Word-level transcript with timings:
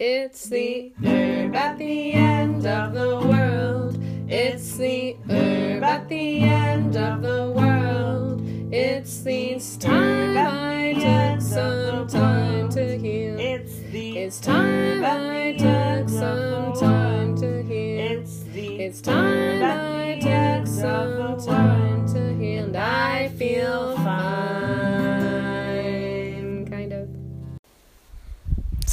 It's 0.00 0.48
the 0.48 0.92
herb 1.04 1.54
at 1.54 1.78
the 1.78 2.12
end 2.14 2.66
of 2.66 2.94
the 2.94 3.16
world. 3.28 3.96
It's 4.28 4.76
the 4.76 5.16
herb 5.30 5.84
at 5.84 6.08
the 6.08 6.40
end 6.40 6.96
of 6.96 7.22
the 7.22 7.52
world. 7.54 8.42
It's 8.72 9.22
the 9.22 9.60
time 9.78 10.36
I 10.36 10.94
took 10.94 11.40
some 11.40 12.08
time 12.08 12.70
to 12.70 12.98
heal. 12.98 13.38
It's 13.38 13.78
the 13.92 14.18
It's 14.18 14.40
time 14.40 15.04
I 15.04 15.52
took 15.52 16.08
some 16.08 16.72
time 16.72 17.36
to 17.36 17.62
heal. 17.62 18.20
It's 18.20 18.40
the 18.52 18.80
It's 18.80 19.00
time 19.00 19.62
I 19.62 20.18
took 20.18 20.66
some 20.66 21.38
time 21.38 22.08
to 22.08 22.34
heal. 22.34 22.64
And 22.64 22.76
I 22.76 23.28
feel 23.28 23.96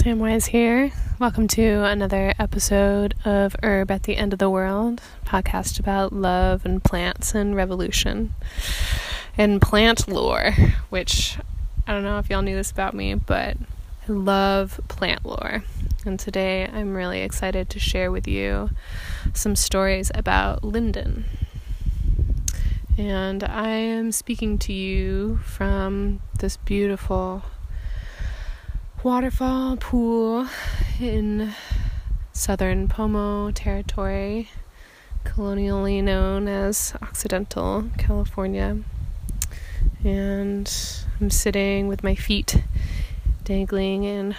Samwise 0.02 0.48
here. 0.48 0.92
Welcome 1.20 1.48
to 1.50 1.84
another 1.84 2.34
episode 2.40 3.14
of 3.24 3.56
Herb 3.62 3.92
at 3.92 4.02
the 4.02 4.18
End 4.18 4.34
of 4.34 4.40
the 4.40 4.50
World, 4.50 5.00
podcast 5.28 5.80
about 5.80 6.12
love 6.12 6.66
and 6.66 6.84
plants 6.84 7.36
and 7.36 7.56
revolution 7.56 8.34
and 9.38 9.62
plant 9.62 10.08
lore, 10.08 10.54
which 10.90 11.38
I 11.86 11.92
don't 11.92 12.02
know 12.02 12.18
if 12.18 12.32
y'all 12.32 12.42
knew 12.42 12.56
this 12.56 12.72
about 12.72 12.96
me, 12.96 13.14
but 13.14 13.58
I 14.10 14.12
love 14.12 14.82
plant 14.88 15.24
lore. 15.24 15.64
And 16.04 16.20
today 16.20 16.66
I'm 16.66 16.96
really 16.96 17.22
excited 17.22 17.70
to 17.70 17.78
share 17.78 18.12
with 18.12 18.28
you 18.28 18.72
some 19.36 19.56
stories 19.56 20.10
about 20.16 20.64
linden. 20.64 21.26
And 22.98 23.44
I 23.44 23.68
am 23.68 24.12
speaking 24.12 24.58
to 24.58 24.74
you 24.74 25.38
from 25.44 26.22
this 26.40 26.58
beautiful 26.58 27.44
waterfall 29.04 29.78
pool 29.78 30.48
in 31.00 31.52
southern 32.34 32.88
Pomo 32.88 33.50
territory, 33.50 34.48
colonially 35.24 36.04
known 36.04 36.48
as 36.48 36.94
Occidental 37.02 37.86
California. 37.98 38.78
And 40.04 40.72
I'm 41.20 41.32
sitting 41.32 41.88
with 41.88 42.04
my 42.04 42.14
feet 42.14 42.64
dangling 43.44 44.04
in 44.04 44.36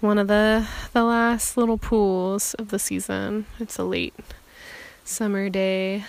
one 0.00 0.18
of 0.18 0.28
the 0.28 0.66
the 0.92 1.02
last 1.02 1.56
little 1.56 1.78
pools 1.78 2.54
of 2.54 2.68
the 2.68 2.78
season. 2.78 3.46
It's 3.58 3.76
a 3.76 3.84
late 3.84 4.14
summer 5.04 5.48
day 5.48 6.04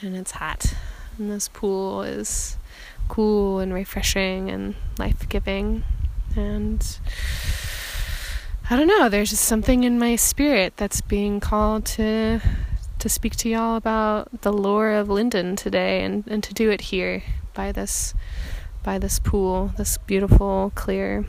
and 0.00 0.16
it's 0.16 0.32
hot. 0.32 0.74
And 1.18 1.30
this 1.30 1.48
pool 1.48 2.02
is 2.02 2.56
cool 3.08 3.58
and 3.58 3.74
refreshing 3.74 4.48
and 4.48 4.74
life-giving 4.98 5.84
and 6.36 6.98
I 8.70 8.76
don't 8.76 8.86
know, 8.86 9.08
there's 9.08 9.30
just 9.30 9.44
something 9.44 9.84
in 9.84 9.98
my 9.98 10.16
spirit 10.16 10.76
that's 10.76 11.00
being 11.00 11.40
called 11.40 11.84
to 11.86 12.40
to 12.98 13.08
speak 13.08 13.34
to 13.34 13.48
y'all 13.48 13.76
about 13.76 14.42
the 14.42 14.52
lore 14.52 14.92
of 14.92 15.08
Linden 15.08 15.56
today 15.56 16.04
and, 16.04 16.24
and 16.28 16.40
to 16.44 16.54
do 16.54 16.70
it 16.70 16.82
here 16.82 17.22
by 17.52 17.72
this 17.72 18.14
by 18.82 18.98
this 18.98 19.18
pool, 19.18 19.72
this 19.76 19.98
beautiful 19.98 20.72
clear 20.74 21.24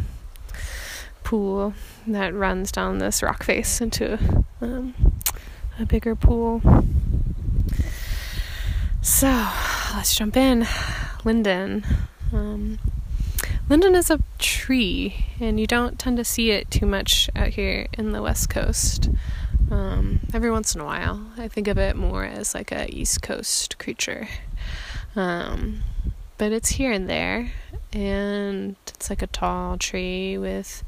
pool 1.24 1.74
that 2.08 2.34
runs 2.34 2.72
down 2.72 3.00
this 3.00 3.24
rock 3.24 3.44
face 3.44 3.82
into 3.82 4.20
um, 4.62 4.94
a 5.80 5.86
bigger 5.86 6.16
pool. 6.16 6.62
So 9.02 9.48
let's 9.96 10.16
jump 10.16 10.38
in. 10.38 10.68
Linden. 11.24 11.86
Um, 12.32 12.80
Linden 13.74 13.96
is 13.96 14.12
a 14.12 14.20
tree, 14.38 15.26
and 15.40 15.60
you 15.60 15.66
don't 15.66 15.98
tend 15.98 16.18
to 16.18 16.24
see 16.24 16.52
it 16.52 16.70
too 16.70 16.86
much 16.86 17.28
out 17.36 17.48
here 17.48 17.88
in 17.98 18.12
the 18.12 18.22
West 18.22 18.48
Coast. 18.48 19.10
Um, 19.72 20.20
every 20.32 20.52
once 20.52 20.76
in 20.76 20.82
a 20.82 20.86
while, 20.86 21.26
I 21.40 21.48
think 21.48 21.68
of 21.68 21.80
it 21.80 21.96
more 21.96 22.24
as 22.24 22.54
like 22.54 22.72
a 22.72 22.88
East 22.94 23.24
Coast 23.24 23.80
creature. 23.80 24.28
Um, 25.16 25.82
but 26.38 26.52
it's 26.52 26.70
here 26.70 26.92
and 26.92 27.10
there, 27.10 27.52
and 27.92 28.76
it's 28.90 29.10
like 29.10 29.24
a 29.24 29.28
tall 29.28 29.80
tree 29.80 30.38
with 30.38 30.84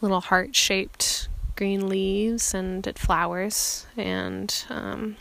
little 0.00 0.20
heart 0.20 0.56
shaped 0.56 1.28
green 1.54 1.88
leaves, 1.88 2.52
and 2.52 2.84
it 2.84 2.98
flowers. 2.98 3.86
And 3.96 4.52
um, 4.70 5.18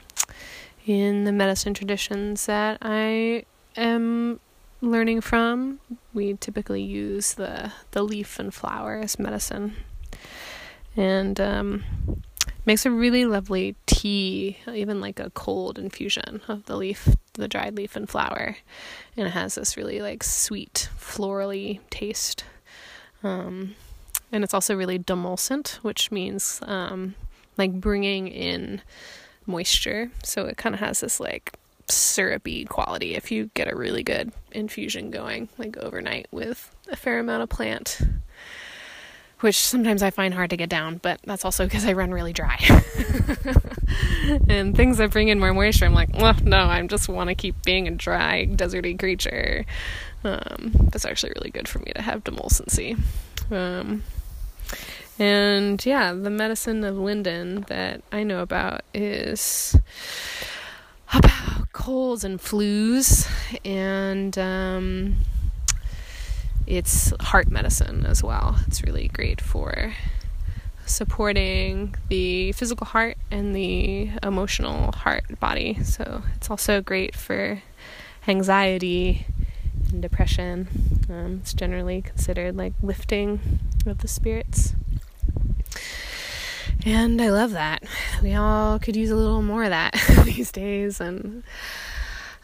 in 0.88 1.26
the 1.26 1.32
medicine 1.32 1.76
traditions 1.76 2.48
that 2.48 2.80
I 2.82 3.46
am 3.78 4.40
learning 4.84 5.22
from, 5.22 5.80
we 6.14 6.36
typically 6.36 6.82
use 6.82 7.36
the 7.36 7.72
the 7.92 8.04
leaf 8.04 8.38
and 8.38 8.54
flower 8.54 9.00
as 9.02 9.18
medicine, 9.18 9.76
and 10.96 11.40
um, 11.40 11.84
makes 12.66 12.86
a 12.86 12.92
really 12.92 13.26
lovely 13.26 13.76
tea, 13.86 14.58
even 14.72 15.00
like 15.00 15.20
a 15.20 15.30
cold 15.32 15.80
infusion 15.80 16.42
of 16.48 16.66
the 16.66 16.76
leaf, 16.76 17.08
the 17.34 17.48
dried 17.48 17.76
leaf 17.76 17.96
and 17.96 18.10
flower, 18.10 18.58
and 19.16 19.28
it 19.28 19.32
has 19.32 19.56
this 19.56 19.78
really 19.78 20.02
like 20.02 20.24
sweet 20.24 20.90
florally 21.00 21.80
taste. 21.90 22.44
Um, 23.24 23.76
and 24.34 24.44
it's 24.44 24.54
also 24.54 24.76
really 24.76 25.00
demulcent, 25.00 25.76
which 25.76 26.12
means 26.12 26.60
um, 26.64 27.16
like 27.58 27.72
bringing 27.80 28.28
in 28.28 28.82
moisture. 29.46 30.12
So 30.24 30.46
it 30.46 30.58
kind 30.58 30.76
of 30.76 30.82
has 30.82 31.00
this 31.00 31.20
like 31.20 31.54
syrupy 31.90 32.66
quality 32.66 33.16
if 33.16 33.32
you 33.32 33.50
get 33.54 33.72
a 33.72 33.76
really 33.76 34.04
good 34.04 34.32
infusion 34.52 35.12
going, 35.12 35.50
like 35.58 35.78
overnight 35.78 36.28
with 36.32 36.74
a 36.90 36.96
fair 36.96 37.20
amount 37.20 37.44
of 37.44 37.50
plant. 37.50 38.00
Which 39.40 39.60
sometimes 39.60 40.02
I 40.02 40.10
find 40.10 40.34
hard 40.34 40.52
to 40.52 40.58
get 40.58 40.70
down, 40.70 41.00
but 41.02 41.20
that's 41.26 41.44
also 41.44 41.66
because 41.66 41.84
I 41.84 41.92
run 41.92 42.12
really 42.12 42.32
dry. 42.32 42.58
and 44.48 44.74
things 44.74 44.98
that 45.00 45.12
bring 45.12 45.28
in 45.28 45.38
more 45.38 45.54
moisture, 45.54 45.86
I'm 45.86 45.94
like, 45.94 46.16
well, 46.18 46.36
no, 46.44 46.60
I 46.60 46.82
just 46.88 47.10
want 47.10 47.28
to 47.28 47.36
keep 47.36 47.62
being 47.64 47.90
a 47.90 47.92
dry, 47.92 48.46
deserty 48.46 48.98
creature. 48.98 49.66
Um, 50.24 50.72
that's 50.92 51.04
actually 51.04 51.34
really 51.36 51.50
good 51.50 51.68
for 51.68 51.80
me 51.80 51.92
to 51.94 52.02
have 52.02 52.24
demulcency. 52.24 52.98
Um, 53.52 54.04
and 55.20 55.86
yeah, 55.86 56.14
the 56.14 56.30
medicine 56.30 56.84
of 56.84 56.98
linden 56.98 57.66
that 57.68 58.02
I 58.12 58.24
know 58.24 58.40
about 58.40 58.82
is 58.94 59.76
about 61.14 61.53
colds 61.74 62.24
and 62.24 62.40
flus, 62.40 63.28
and 63.66 64.38
um, 64.38 65.18
it's 66.66 67.12
heart 67.20 67.50
medicine 67.50 68.06
as 68.06 68.24
well. 68.24 68.58
It's 68.68 68.84
really 68.84 69.10
great 69.10 69.42
for 69.42 69.94
supporting 70.86 71.96
the 72.10 72.52
physical 72.54 72.86
heart 72.86 73.18
and 73.32 73.56
the 73.56 74.12
emotional 74.22 74.92
heart 74.92 75.40
body. 75.40 75.84
So 75.84 76.24
it's 76.36 76.50
also 76.50 76.82
great 76.82 77.16
for 77.16 77.62
anxiety 78.28 79.26
and 79.92 80.02
depression. 80.02 80.68
Um, 81.10 81.40
it's 81.42 81.54
generally 81.54 82.02
considered 82.02 82.56
like 82.56 82.74
lifting 82.82 83.60
of 83.86 84.00
the 84.00 84.08
spirits. 84.08 84.76
And 86.86 87.22
I 87.22 87.30
love 87.30 87.52
that. 87.52 87.84
We 88.22 88.34
all 88.34 88.80
could 88.80 88.96
use 88.96 89.12
a 89.12 89.16
little 89.16 89.42
more 89.42 89.64
of 89.64 89.70
that 89.70 89.94
these 90.26 90.52
days 90.52 91.00
and 91.00 91.44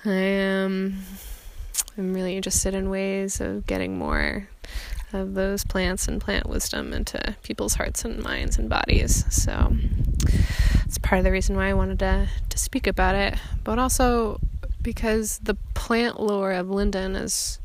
I 0.06 0.12
am 0.12 1.04
I'm 1.98 2.14
really 2.14 2.38
interested 2.38 2.74
in 2.74 2.90
ways 2.90 3.42
of 3.42 3.68
getting 3.68 3.98
more 3.98 4.48
of 5.12 5.34
those 5.34 5.66
plants 5.66 6.08
and 6.08 6.22
plant 6.22 6.48
wisdom 6.48 6.94
into 6.94 7.36
people's 7.44 7.76
hearts 7.76 8.06
and 8.06 8.24
minds 8.24 8.58
and 8.58 8.70
bodies. 8.70 9.26
So 9.30 9.76
it's 10.86 10.98
part 10.98 11.20
of 11.20 11.26
the 11.26 11.32
reason 11.32 11.56
why 11.56 11.70
I 11.70 11.74
wanted 11.74 12.00
to 12.00 12.30
to 12.48 12.58
speak 12.58 12.88
about 12.88 13.16
it, 13.16 13.38
but 13.64 13.80
also 13.80 14.40
because 14.82 15.40
the 15.40 15.56
plant 15.74 16.20
lore 16.20 16.54
of 16.54 16.70
linden 16.70 17.16
is 17.16 17.60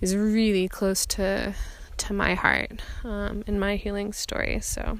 is 0.00 0.14
really 0.14 0.68
close 0.68 1.06
to 1.06 1.54
to 1.96 2.12
my 2.12 2.34
heart 2.34 2.82
um, 3.04 3.42
in 3.46 3.58
my 3.58 3.76
healing 3.76 4.12
story. 4.12 4.60
So 4.60 4.98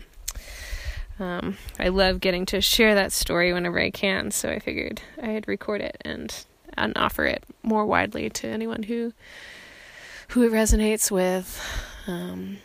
um, 1.19 1.57
I 1.79 1.89
love 1.89 2.21
getting 2.21 2.47
to 2.47 2.61
share 2.61 2.95
that 2.95 3.13
story 3.13 3.53
whenever 3.53 3.81
I 3.81 3.91
can. 3.91 4.31
So 4.31 4.51
I 4.51 4.59
figured 4.59 5.03
I'd 5.23 5.49
record 5.49 5.81
it 5.81 5.97
and 6.05 6.45
and 6.77 6.93
offer 6.97 7.25
it 7.25 7.43
more 7.63 7.87
widely 7.87 8.29
to 8.29 8.49
anyone 8.49 8.85
who 8.85 9.13
who 10.29 10.43
it 10.43 10.53
resonates 10.53 11.11
with. 11.11 11.63
Um, 12.07 12.59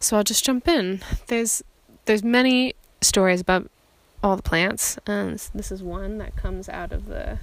so 0.00 0.16
I'll 0.16 0.24
just 0.24 0.44
jump 0.44 0.68
in. 0.68 1.00
There's 1.26 1.62
there's 2.06 2.22
many 2.22 2.74
stories 3.00 3.40
about 3.40 3.70
all 4.22 4.36
the 4.36 4.42
plants, 4.42 4.98
and 5.06 5.38
this 5.54 5.70
is 5.70 5.82
one 5.82 6.18
that 6.18 6.36
comes 6.36 6.68
out 6.68 6.92
of 6.92 7.06
the 7.06 7.38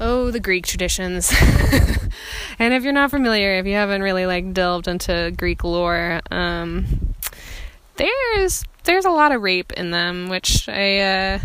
oh 0.00 0.30
the 0.30 0.40
Greek 0.40 0.66
traditions. 0.66 1.32
and 2.58 2.72
if 2.72 2.82
you're 2.82 2.92
not 2.92 3.10
familiar, 3.10 3.54
if 3.54 3.66
you 3.66 3.74
haven't 3.74 4.02
really 4.02 4.26
like 4.26 4.52
delved 4.54 4.88
into 4.88 5.32
Greek 5.36 5.64
lore, 5.64 6.20
um, 6.30 7.14
there's 7.96 8.64
there's 8.84 9.04
a 9.04 9.10
lot 9.10 9.32
of 9.32 9.42
rape 9.42 9.72
in 9.72 9.90
them, 9.90 10.28
which 10.28 10.68
I 10.68 10.98
uh, 10.98 11.38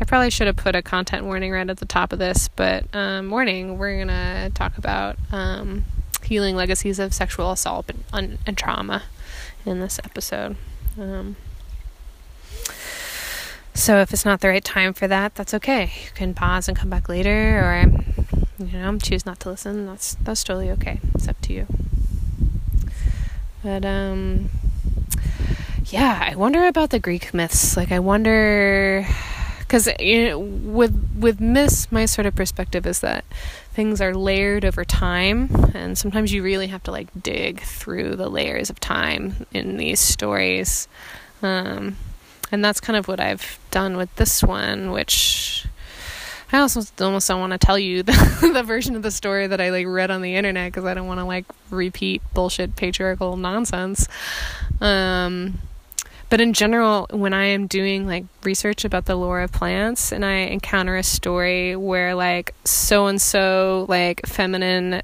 I 0.00 0.04
probably 0.04 0.30
should 0.30 0.46
have 0.46 0.56
put 0.56 0.74
a 0.74 0.82
content 0.82 1.24
warning 1.24 1.52
right 1.52 1.68
at 1.68 1.78
the 1.78 1.86
top 1.86 2.12
of 2.12 2.18
this, 2.18 2.48
but 2.48 2.84
um, 2.94 3.30
warning, 3.30 3.78
we're 3.78 3.98
gonna 3.98 4.50
talk 4.50 4.78
about 4.78 5.16
um, 5.30 5.84
healing 6.24 6.56
legacies 6.56 6.98
of 6.98 7.12
sexual 7.12 7.50
assault 7.50 7.90
and, 8.12 8.38
and 8.46 8.56
trauma 8.56 9.02
in 9.66 9.80
this 9.80 10.00
episode. 10.04 10.56
Um, 10.98 11.36
so 13.74 13.98
if 13.98 14.12
it's 14.12 14.24
not 14.24 14.40
the 14.40 14.48
right 14.48 14.64
time 14.64 14.94
for 14.94 15.06
that, 15.06 15.34
that's 15.34 15.54
okay. 15.54 15.92
You 16.04 16.10
can 16.14 16.34
pause 16.34 16.68
and 16.68 16.76
come 16.76 16.90
back 16.90 17.08
later, 17.08 17.60
or 17.60 17.84
you 18.58 18.78
know, 18.78 18.98
choose 18.98 19.24
not 19.24 19.40
to 19.40 19.50
listen. 19.50 19.86
That's 19.86 20.14
that's 20.16 20.44
totally 20.44 20.70
okay. 20.72 21.00
It's 21.14 21.28
up 21.28 21.40
to 21.42 21.52
you. 21.52 21.66
But 23.62 23.84
um, 23.84 24.48
yeah, 25.90 26.28
I 26.30 26.36
wonder 26.36 26.66
about 26.66 26.90
the 26.90 26.98
Greek 26.98 27.34
myths. 27.34 27.76
Like, 27.76 27.92
I 27.92 27.98
wonder 27.98 29.06
because 29.58 29.88
you 29.98 30.28
know, 30.28 30.38
with 30.38 31.16
with 31.18 31.40
myths, 31.40 31.90
my 31.92 32.06
sort 32.06 32.26
of 32.26 32.34
perspective 32.34 32.86
is 32.86 33.00
that 33.00 33.24
things 33.72 34.00
are 34.00 34.14
layered 34.14 34.64
over 34.64 34.84
time, 34.84 35.48
and 35.74 35.98
sometimes 35.98 36.32
you 36.32 36.42
really 36.42 36.68
have 36.68 36.82
to 36.84 36.90
like 36.90 37.08
dig 37.20 37.60
through 37.60 38.16
the 38.16 38.28
layers 38.28 38.70
of 38.70 38.80
time 38.80 39.46
in 39.52 39.76
these 39.76 40.00
stories. 40.00 40.88
Um, 41.42 41.96
and 42.52 42.64
that's 42.64 42.80
kind 42.80 42.96
of 42.96 43.08
what 43.08 43.20
I've 43.20 43.58
done 43.70 43.96
with 43.96 44.14
this 44.16 44.42
one, 44.42 44.90
which 44.90 45.66
I 46.52 46.58
also 46.58 46.82
almost 47.00 47.28
don't 47.28 47.40
want 47.40 47.52
to 47.52 47.58
tell 47.58 47.78
you 47.78 48.02
the, 48.04 48.50
the 48.52 48.62
version 48.62 48.96
of 48.96 49.02
the 49.02 49.10
story 49.10 49.46
that 49.46 49.60
I 49.60 49.70
like 49.70 49.86
read 49.86 50.10
on 50.10 50.22
the 50.22 50.34
internet 50.36 50.72
because 50.72 50.84
I 50.84 50.94
don't 50.94 51.06
want 51.06 51.20
to 51.20 51.24
like 51.24 51.44
repeat 51.70 52.22
bullshit 52.34 52.76
patriarchal 52.76 53.36
nonsense. 53.36 54.08
Um, 54.80 55.58
but 56.30 56.40
in 56.40 56.52
general, 56.52 57.08
when 57.10 57.34
I 57.34 57.46
am 57.46 57.66
doing 57.66 58.06
like 58.06 58.24
research 58.44 58.84
about 58.84 59.04
the 59.04 59.16
lore 59.16 59.40
of 59.40 59.50
plants 59.50 60.12
and 60.12 60.24
I 60.24 60.34
encounter 60.34 60.96
a 60.96 61.02
story 61.02 61.74
where 61.74 62.14
like 62.14 62.54
so 62.64 63.08
and 63.08 63.20
so 63.20 63.84
like 63.88 64.24
feminine 64.26 65.02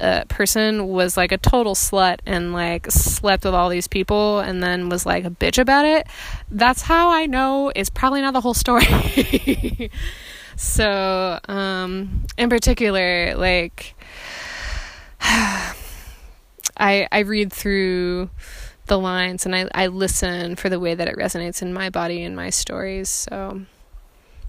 uh, 0.00 0.24
person 0.28 0.86
was 0.86 1.16
like 1.16 1.32
a 1.32 1.38
total 1.38 1.74
slut 1.74 2.20
and 2.24 2.52
like 2.52 2.90
slept 2.90 3.44
with 3.44 3.52
all 3.52 3.68
these 3.68 3.88
people 3.88 4.38
and 4.38 4.62
then 4.62 4.88
was 4.88 5.04
like 5.04 5.24
a 5.24 5.30
bitch 5.30 5.58
about 5.58 5.84
it, 5.84 6.06
that's 6.50 6.82
how 6.82 7.10
I 7.10 7.26
know 7.26 7.72
it's 7.74 7.90
probably 7.90 8.20
not 8.22 8.32
the 8.32 8.40
whole 8.40 8.54
story. 8.54 9.90
so, 10.56 11.38
um, 11.48 12.24
in 12.38 12.48
particular, 12.48 13.34
like, 13.34 13.94
I 15.20 15.76
I 17.12 17.18
read 17.26 17.52
through 17.52 18.30
the 18.90 18.98
lines 18.98 19.46
and 19.46 19.54
I, 19.54 19.68
I 19.72 19.86
listen 19.86 20.56
for 20.56 20.68
the 20.68 20.80
way 20.80 20.94
that 20.96 21.06
it 21.06 21.16
resonates 21.16 21.62
in 21.62 21.72
my 21.72 21.90
body 21.90 22.24
and 22.24 22.34
my 22.34 22.50
stories. 22.50 23.08
So, 23.08 23.62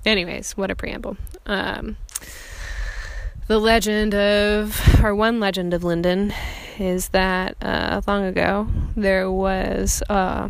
anyways, 0.03 0.57
what 0.57 0.71
a 0.71 0.75
preamble. 0.75 1.15
Um, 1.45 1.95
the 3.47 3.59
legend 3.59 4.15
of, 4.15 5.03
or 5.03 5.13
one 5.13 5.39
legend 5.39 5.75
of 5.75 5.83
Linden, 5.83 6.33
is 6.79 7.09
that 7.09 7.55
uh, 7.61 8.01
long 8.07 8.23
ago 8.25 8.67
there 8.97 9.31
was 9.31 10.01
uh, 10.09 10.49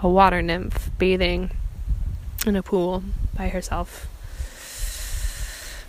a 0.00 0.08
water 0.08 0.42
nymph 0.42 0.90
bathing 0.98 1.52
in 2.44 2.56
a 2.56 2.62
pool 2.62 3.04
by 3.36 3.50
herself. 3.50 4.08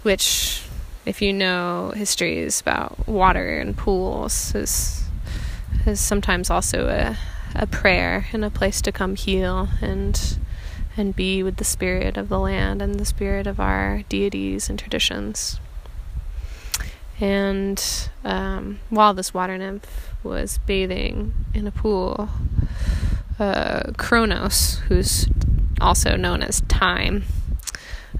Which, 0.04 0.62
if 1.04 1.20
you 1.20 1.34
know 1.34 1.94
histories 1.96 2.62
about 2.62 3.08
water 3.08 3.58
and 3.58 3.76
pools, 3.76 4.54
is 4.54 5.04
is 5.86 6.00
sometimes 6.00 6.52
also 6.52 6.88
a 6.88 7.18
a 7.56 7.68
prayer 7.68 8.28
and 8.32 8.44
a 8.46 8.50
place 8.50 8.82
to 8.82 8.92
come 8.92 9.16
heal 9.16 9.70
and 9.82 10.38
and 10.98 11.16
be 11.16 11.42
with 11.44 11.58
the 11.58 11.64
spirit 11.64 12.18
of 12.18 12.30
the 12.30 12.40
land 12.40 12.82
and 12.82 13.00
the 13.00 13.06
spirit 13.06 13.48
of 13.48 13.60
our 13.60 14.04
deities 14.10 14.70
and 14.70 14.78
traditions. 14.78 15.60
And 17.22 18.10
um, 18.24 18.80
while 18.90 19.14
this 19.14 19.34
water 19.34 19.58
nymph 19.58 20.14
was 20.24 20.58
bathing 20.66 21.34
in 21.54 21.68
a 21.68 21.72
pool, 21.72 22.30
uh, 23.40 23.92
Kronos, 23.98 24.80
who's 24.88 25.28
also 25.80 26.16
known 26.16 26.44
as 26.44 26.62
Time, 26.62 27.24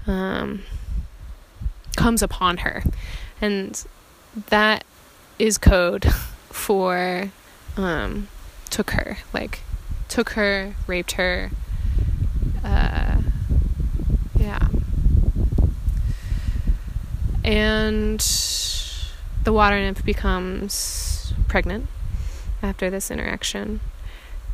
um, 0.06 0.62
comes 1.96 2.22
upon 2.22 2.58
her. 2.58 2.82
And 3.40 3.84
that 4.48 4.84
is 5.38 5.58
code 5.58 6.04
for 6.50 7.30
um, 7.76 8.28
took 8.70 8.92
her. 8.92 9.18
Like, 9.32 9.60
took 10.08 10.30
her, 10.30 10.74
raped 10.86 11.12
her. 11.12 11.50
Uh, 12.64 13.18
yeah. 14.38 14.68
And 17.44 18.20
the 19.44 19.52
water 19.52 19.80
nymph 19.80 20.04
becomes 20.04 21.32
pregnant 21.48 21.88
after 22.62 22.90
this 22.90 23.10
interaction 23.10 23.80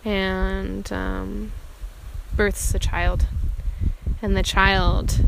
and 0.04 0.90
um, 0.92 1.52
births 2.34 2.74
a 2.74 2.78
child. 2.78 3.26
And 4.22 4.36
the 4.36 4.42
child 4.42 5.20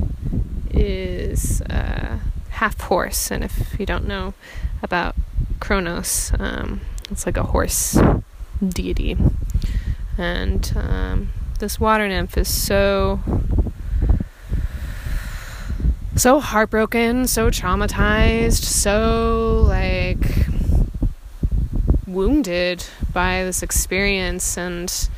is 0.71 1.61
uh, 1.63 2.19
half 2.51 2.81
horse. 2.81 3.31
And 3.31 3.45
if 3.45 3.79
you 3.79 3.87
don't 3.87 4.07
know 4.07 4.35
about 4.83 5.15
Kronos, 5.61 6.33
um, 6.39 6.81
it's 7.11 7.27
like 7.27 7.37
a 7.37 7.43
horse 7.43 7.99
deity. 8.67 9.17
And 10.17 10.73
um, 10.77 11.31
this 11.59 11.79
water 11.79 12.09
nymph 12.09 12.37
is 12.37 12.49
so 12.49 13.21
so 16.17 16.41
heartbroken, 16.41 17.29
so 17.29 17.49
traumatized, 17.49 18.65
so 18.65 19.65
like 19.67 20.49
wounded 22.07 22.85
by 23.13 23.45
this 23.45 23.63
experience 23.63 24.59
and 24.59 25.09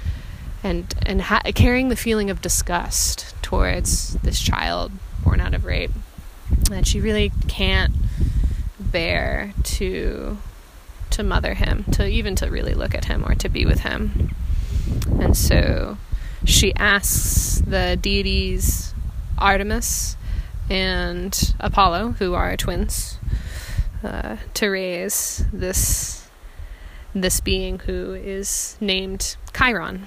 and 0.63 0.95
and 1.07 1.23
ha- 1.23 1.41
carrying 1.55 1.89
the 1.89 1.97
feeling 1.97 2.29
of 2.29 2.43
disgust 2.43 3.35
towards 3.43 4.15
this 4.17 4.39
child 4.41 4.93
born 5.25 5.41
out 5.41 5.55
of 5.55 5.65
rape 5.65 5.93
that 6.69 6.87
she 6.87 7.01
really 7.01 7.33
can't 7.49 7.95
bear 8.79 9.53
to 9.63 10.37
to 11.21 11.25
mother 11.25 11.55
him 11.55 11.85
to 11.93 12.07
even 12.07 12.35
to 12.35 12.51
really 12.51 12.75
look 12.75 12.95
at 12.95 13.05
him 13.05 13.25
or 13.25 13.35
to 13.35 13.49
be 13.49 13.65
with 13.65 13.81
him 13.81 14.35
and 15.21 15.37
so 15.37 15.97
she 16.45 16.75
asks 16.75 17.63
the 17.67 17.99
deities 18.01 18.95
Artemis 19.39 20.17
and 20.69 21.55
Apollo, 21.59 22.13
who 22.19 22.35
are 22.35 22.57
twins, 22.57 23.19
uh, 24.05 24.37
to 24.55 24.69
raise 24.69 25.45
this 25.53 26.29
this 27.13 27.41
being 27.41 27.81
who 27.81 28.15
is 28.15 28.77
named 28.81 29.37
Chiron. 29.53 30.07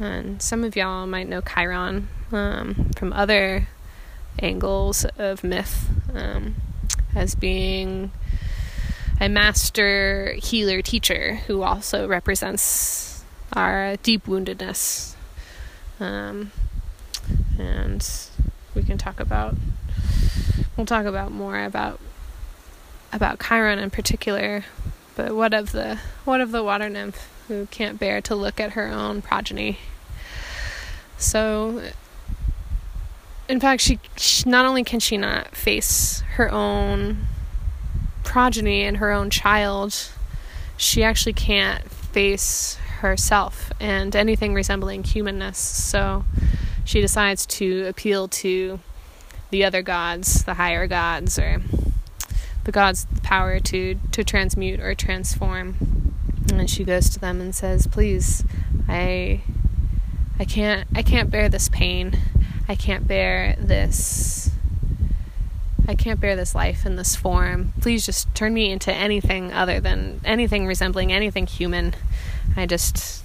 And 0.00 0.42
some 0.42 0.64
of 0.64 0.74
y'all 0.74 1.06
might 1.06 1.28
know 1.28 1.40
Chiron 1.40 2.08
um, 2.32 2.90
from 2.96 3.12
other 3.12 3.68
angles 4.40 5.04
of 5.18 5.44
myth 5.44 5.88
um, 6.12 6.56
as 7.14 7.36
being 7.36 8.10
a 9.20 9.28
master 9.28 10.34
healer 10.34 10.82
teacher 10.82 11.36
who 11.46 11.62
also 11.62 12.06
represents 12.06 13.24
our 13.52 13.96
deep 13.96 14.26
woundedness. 14.26 15.14
Um, 15.98 16.52
and 17.58 18.08
we 18.74 18.82
can 18.82 18.98
talk 18.98 19.18
about 19.18 19.56
we'll 20.76 20.86
talk 20.86 21.06
about 21.06 21.32
more 21.32 21.64
about 21.64 21.98
about 23.12 23.40
Chiron 23.40 23.78
in 23.78 23.90
particular, 23.90 24.64
but 25.16 25.34
what 25.34 25.52
of 25.52 25.72
the 25.72 25.98
what 26.24 26.40
of 26.40 26.52
the 26.52 26.62
water 26.62 26.88
nymph 26.88 27.28
who 27.48 27.66
can't 27.66 27.98
bear 27.98 28.20
to 28.20 28.34
look 28.34 28.60
at 28.60 28.72
her 28.72 28.86
own 28.86 29.22
progeny? 29.22 29.78
So 31.16 31.82
in 33.48 33.58
fact 33.58 33.82
she, 33.82 33.98
she 34.16 34.48
not 34.48 34.66
only 34.66 34.84
can 34.84 35.00
she 35.00 35.16
not 35.16 35.56
face 35.56 36.20
her 36.34 36.50
own 36.52 37.26
progeny 38.28 38.84
and 38.84 38.98
her 38.98 39.10
own 39.10 39.30
child, 39.30 40.10
she 40.76 41.02
actually 41.02 41.32
can't 41.32 41.90
face 41.90 42.76
herself 43.00 43.72
and 43.80 44.14
anything 44.14 44.52
resembling 44.52 45.02
humanness. 45.02 45.58
So 45.58 46.26
she 46.84 47.00
decides 47.00 47.46
to 47.46 47.86
appeal 47.86 48.28
to 48.28 48.80
the 49.50 49.64
other 49.64 49.80
gods, 49.80 50.44
the 50.44 50.54
higher 50.54 50.86
gods, 50.86 51.38
or 51.38 51.62
the 52.64 52.70
gods' 52.70 53.06
the 53.10 53.22
power 53.22 53.60
to 53.60 53.98
to 54.12 54.22
transmute 54.22 54.78
or 54.78 54.94
transform. 54.94 56.14
And 56.52 56.68
she 56.68 56.84
goes 56.84 57.08
to 57.10 57.18
them 57.18 57.40
and 57.40 57.54
says, 57.54 57.86
"Please, 57.86 58.44
I 58.86 59.40
I 60.38 60.44
can't 60.44 60.86
I 60.94 61.02
can't 61.02 61.30
bear 61.30 61.48
this 61.48 61.70
pain. 61.70 62.18
I 62.68 62.74
can't 62.74 63.08
bear 63.08 63.56
this 63.58 64.50
I 65.88 65.94
can't 65.94 66.20
bear 66.20 66.36
this 66.36 66.54
life 66.54 66.84
in 66.84 66.96
this 66.96 67.16
form. 67.16 67.72
Please 67.80 68.04
just 68.04 68.32
turn 68.34 68.52
me 68.52 68.70
into 68.70 68.92
anything 68.92 69.54
other 69.54 69.80
than 69.80 70.20
anything 70.22 70.66
resembling 70.66 71.10
anything 71.10 71.46
human. 71.46 71.94
I 72.54 72.66
just 72.66 73.24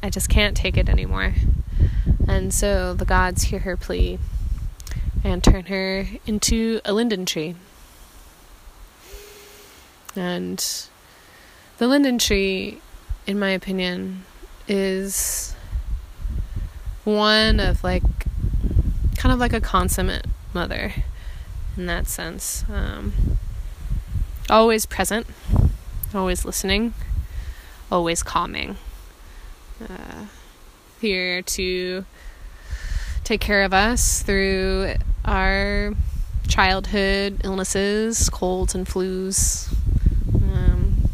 I 0.00 0.08
just 0.08 0.28
can't 0.28 0.56
take 0.56 0.76
it 0.76 0.88
anymore." 0.88 1.34
And 2.28 2.54
so 2.54 2.94
the 2.94 3.04
gods 3.04 3.44
hear 3.44 3.60
her 3.60 3.76
plea 3.76 4.20
and 5.24 5.42
turn 5.42 5.66
her 5.66 6.06
into 6.24 6.80
a 6.84 6.92
linden 6.92 7.26
tree. 7.26 7.56
And 10.14 10.64
the 11.78 11.88
linden 11.88 12.18
tree, 12.18 12.80
in 13.26 13.40
my 13.40 13.50
opinion, 13.50 14.24
is 14.68 15.56
one 17.02 17.58
of 17.58 17.82
like 17.82 18.04
kind 19.16 19.32
of 19.32 19.40
like 19.40 19.52
a 19.52 19.60
consummate 19.60 20.26
mother 20.54 20.92
in 21.78 21.86
that 21.86 22.08
sense. 22.08 22.64
Um, 22.68 23.38
always 24.50 24.84
present, 24.84 25.26
always 26.12 26.44
listening, 26.44 26.92
always 27.90 28.22
calming. 28.22 28.76
Uh, 29.82 30.24
here 31.00 31.40
to 31.40 32.04
take 33.22 33.40
care 33.40 33.62
of 33.62 33.72
us 33.72 34.22
through 34.22 34.94
our 35.24 35.94
childhood 36.48 37.40
illnesses, 37.44 38.28
colds, 38.28 38.74
and 38.74 38.86
flus. 38.86 39.72
Um, 40.34 41.08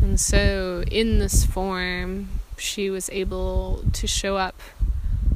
and 0.00 0.18
so, 0.18 0.82
in 0.90 1.18
this 1.18 1.44
form, 1.44 2.30
she 2.56 2.88
was 2.88 3.10
able 3.10 3.84
to 3.92 4.06
show 4.06 4.36
up 4.36 4.58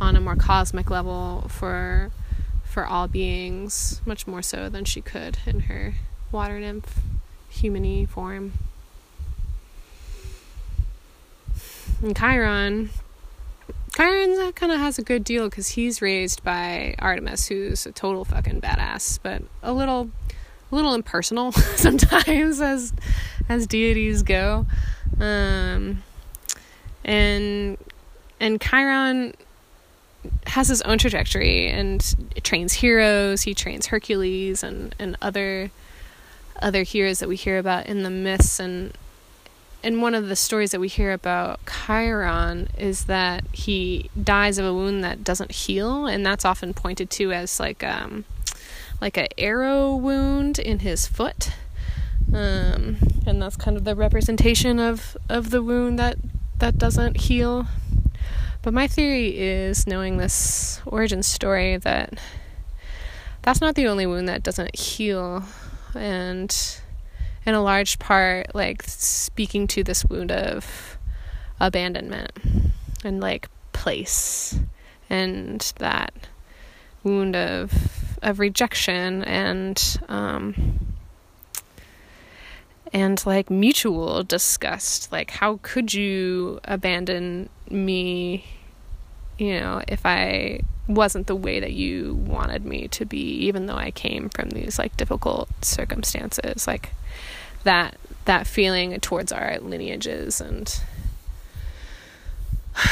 on 0.00 0.16
a 0.16 0.21
more 0.21 0.37
cosmic 0.37 0.90
level 0.90 1.47
for 1.49 2.11
for 2.75 2.85
all 2.85 3.07
beings, 3.07 4.02
much 4.04 4.26
more 4.26 4.43
so 4.43 4.69
than 4.69 4.85
she 4.85 5.00
could 5.00 5.38
in 5.47 5.61
her 5.61 5.95
water 6.33 6.59
nymph 6.59 6.99
humany 7.49 8.07
form. 8.07 8.52
And 12.02 12.16
Chiron, 12.16 12.90
Chiron 13.95 14.52
kind 14.54 14.73
of 14.73 14.81
has 14.81 14.99
a 14.99 15.02
good 15.02 15.23
deal 15.23 15.49
because 15.49 15.69
he's 15.69 16.02
raised 16.02 16.43
by 16.43 16.97
Artemis, 16.99 17.47
who's 17.47 17.87
a 17.87 17.93
total 17.93 18.25
fucking 18.25 18.61
badass, 18.61 19.21
but 19.23 19.43
a 19.62 19.73
little, 19.73 20.11
a 20.73 20.75
little 20.75 20.95
impersonal 20.95 21.52
sometimes 21.76 22.61
as 22.61 22.93
as 23.49 23.69
deities 23.69 24.25
go. 24.25 24.66
Um, 25.21 26.02
and 27.04 27.78
and 28.40 28.61
Chiron 28.61 29.35
has 30.47 30.69
his 30.69 30.83
own 30.83 30.99
trajectory 30.99 31.69
and 31.69 32.14
trains 32.43 32.75
heroes. 32.75 33.43
He 33.43 33.54
trains 33.54 33.87
Hercules 33.87 34.62
and 34.62 34.95
and 34.99 35.16
other 35.21 35.71
other 36.61 36.83
heroes 36.83 37.19
that 37.19 37.28
we 37.28 37.37
hear 37.37 37.59
about 37.59 37.87
in 37.87 38.02
the 38.02 38.11
myths 38.11 38.61
and 38.61 38.97
and 39.85 40.00
one 40.00 40.14
of 40.14 40.28
the 40.28 40.37
stories 40.37 40.71
that 40.71 40.81
we 40.81 40.88
hear 40.88 41.12
about 41.12 41.61
Chiron 41.66 42.69
is 42.78 43.04
that 43.04 43.45
he 43.52 44.09
dies 44.21 44.57
of 44.57 44.64
a 44.64 44.73
wound 44.73 45.04
that 45.04 45.23
doesn't 45.23 45.52
heal, 45.52 46.07
and 46.07 46.25
that's 46.25 46.47
often 46.47 46.73
pointed 46.73 47.11
to 47.11 47.33
as 47.33 47.61
like 47.61 47.85
um, 47.85 48.25
like 49.00 49.19
an 49.19 49.28
arrow 49.37 49.95
wound 49.95 50.59
in 50.59 50.78
his 50.78 51.07
foot, 51.07 51.50
um, 52.33 52.97
and 53.26 53.43
that's 53.43 53.57
kind 53.57 53.76
of 53.76 53.85
the 53.85 53.95
representation 53.95 54.81
of 54.81 55.19
of 55.28 55.50
the 55.50 55.62
wound 55.62 55.99
that 55.99 56.16
that 56.59 56.78
doesn't 56.78 57.19
heal. 57.19 57.66
But 58.64 58.73
my 58.73 58.87
theory 58.87 59.37
is, 59.38 59.87
knowing 59.87 60.16
this 60.16 60.80
origin 60.87 61.23
story, 61.23 61.76
that 61.76 62.18
that's 63.42 63.61
not 63.61 63.75
the 63.75 63.88
only 63.88 64.06
wound 64.06 64.26
that 64.30 64.42
doesn't 64.42 64.75
heal, 64.75 65.44
and 65.94 66.80
in 67.44 67.52
a 67.52 67.62
large 67.62 67.99
part, 67.99 68.54
like 68.54 68.83
speaking 68.83 69.66
to 69.66 69.85
this 69.85 70.02
wound 70.06 70.33
of 70.33 70.97
abandonment 71.61 72.33
and 73.04 73.21
like 73.21 73.50
place, 73.75 74.59
and 75.11 75.75
that 75.76 76.14
wound 77.02 77.37
of 77.37 78.16
of 78.23 78.38
rejection 78.38 79.23
and 79.25 79.99
um, 80.09 80.94
and 82.94 83.26
like 83.26 83.50
mutual 83.50 84.23
disgust. 84.23 85.12
Like 85.12 85.33
how 85.33 85.59
could 85.61 85.92
you 85.92 86.61
abandon 86.64 87.50
me 87.68 88.47
you 89.38 89.58
know 89.58 89.82
if 89.88 90.04
i 90.04 90.60
wasn't 90.86 91.26
the 91.26 91.34
way 91.34 91.60
that 91.60 91.72
you 91.72 92.14
wanted 92.14 92.64
me 92.64 92.86
to 92.88 93.04
be 93.04 93.18
even 93.18 93.66
though 93.66 93.76
i 93.76 93.90
came 93.90 94.28
from 94.28 94.50
these 94.50 94.78
like 94.78 94.96
difficult 94.96 95.48
circumstances 95.64 96.66
like 96.66 96.90
that 97.64 97.96
that 98.26 98.46
feeling 98.46 98.98
towards 99.00 99.32
our 99.32 99.58
lineages 99.60 100.40
and 100.40 100.80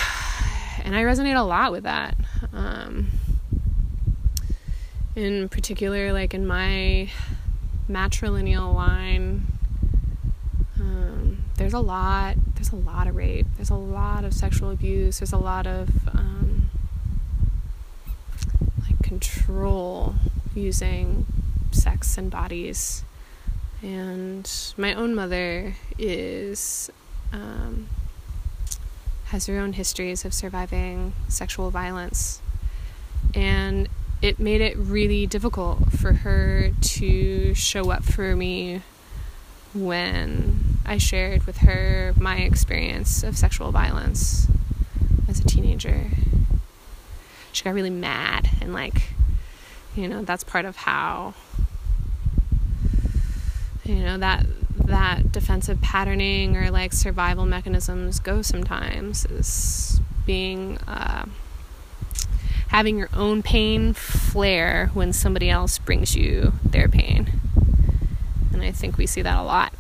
and 0.83 0.97
i 0.97 1.03
resonate 1.03 1.37
a 1.37 1.43
lot 1.43 1.71
with 1.71 1.85
that 1.85 2.17
um 2.53 3.09
in 5.15 5.49
particular 5.49 6.13
like 6.13 6.33
in 6.33 6.47
my 6.47 7.11
matrilineal 7.91 8.75
line 8.75 9.47
um, 10.81 11.45
there's 11.57 11.75
a 11.75 11.81
lot 11.81 12.37
there's 12.63 12.73
a 12.73 12.77
lot 12.77 13.09
of 13.09 13.17
rape. 13.17 13.47
There's 13.57 13.71
a 13.71 13.75
lot 13.75 14.25
of 14.25 14.33
sexual 14.33 14.71
abuse. 14.71 15.19
There's 15.19 15.33
a 15.33 15.37
lot 15.37 15.67
of 15.67 16.09
um, 16.15 16.71
like 18.89 19.03
control 19.03 20.15
using 20.55 21.27
sex 21.73 22.17
and 22.17 22.31
bodies. 22.31 23.03
And 23.83 24.49
my 24.77 24.95
own 24.95 25.13
mother 25.13 25.75
is 25.99 26.89
um, 27.33 27.89
has 29.25 29.47
her 29.47 29.59
own 29.59 29.73
histories 29.73 30.25
of 30.25 30.33
surviving 30.33 31.15
sexual 31.27 31.71
violence. 31.71 32.41
And 33.35 33.89
it 34.21 34.39
made 34.39 34.61
it 34.61 34.77
really 34.77 35.27
difficult 35.27 35.91
for 35.91 36.13
her 36.13 36.71
to 36.81 37.55
show 37.55 37.91
up 37.91 38.05
for 38.05 38.37
me 38.37 38.83
when 39.75 40.72
I 40.85 40.99
shared 40.99 41.45
with 41.45 41.59
her 41.59 42.13
my 42.19 42.39
experience 42.39 43.23
of 43.23 43.37
sexual 43.37 43.71
violence 43.71 44.47
as 45.29 45.41
a 45.41 45.45
teenager. 45.45 46.07
She 47.53 47.65
got 47.65 47.75
really 47.75 47.91
mad, 47.91 48.49
and 48.61 48.73
like, 48.73 49.15
you 49.95 50.09
know, 50.09 50.23
that's 50.23 50.45
part 50.45 50.65
of 50.65 50.77
how, 50.77 51.35
you 53.85 53.97
know, 53.97 54.19
that 54.19 54.47
that 54.85 55.33
defensive 55.33 55.81
patterning 55.81 56.57
or 56.57 56.71
like 56.71 56.93
survival 56.93 57.47
mechanisms 57.47 58.19
go 58.19 58.43
sometimes 58.43 59.25
is 59.27 60.01
being 60.27 60.79
uh, 60.89 61.27
having 62.69 62.99
your 62.99 63.09
own 63.15 63.43
pain 63.43 63.93
flare 63.93 64.91
when 64.95 65.13
somebody 65.13 65.49
else 65.49 65.79
brings 65.79 66.17
you 66.17 66.53
their 66.65 66.89
pain 66.89 67.41
and 68.63 68.69
I 68.69 68.73
think 68.73 68.97
we 68.97 69.07
see 69.07 69.23
that 69.23 69.39
a 69.39 69.43
lot. 69.43 69.73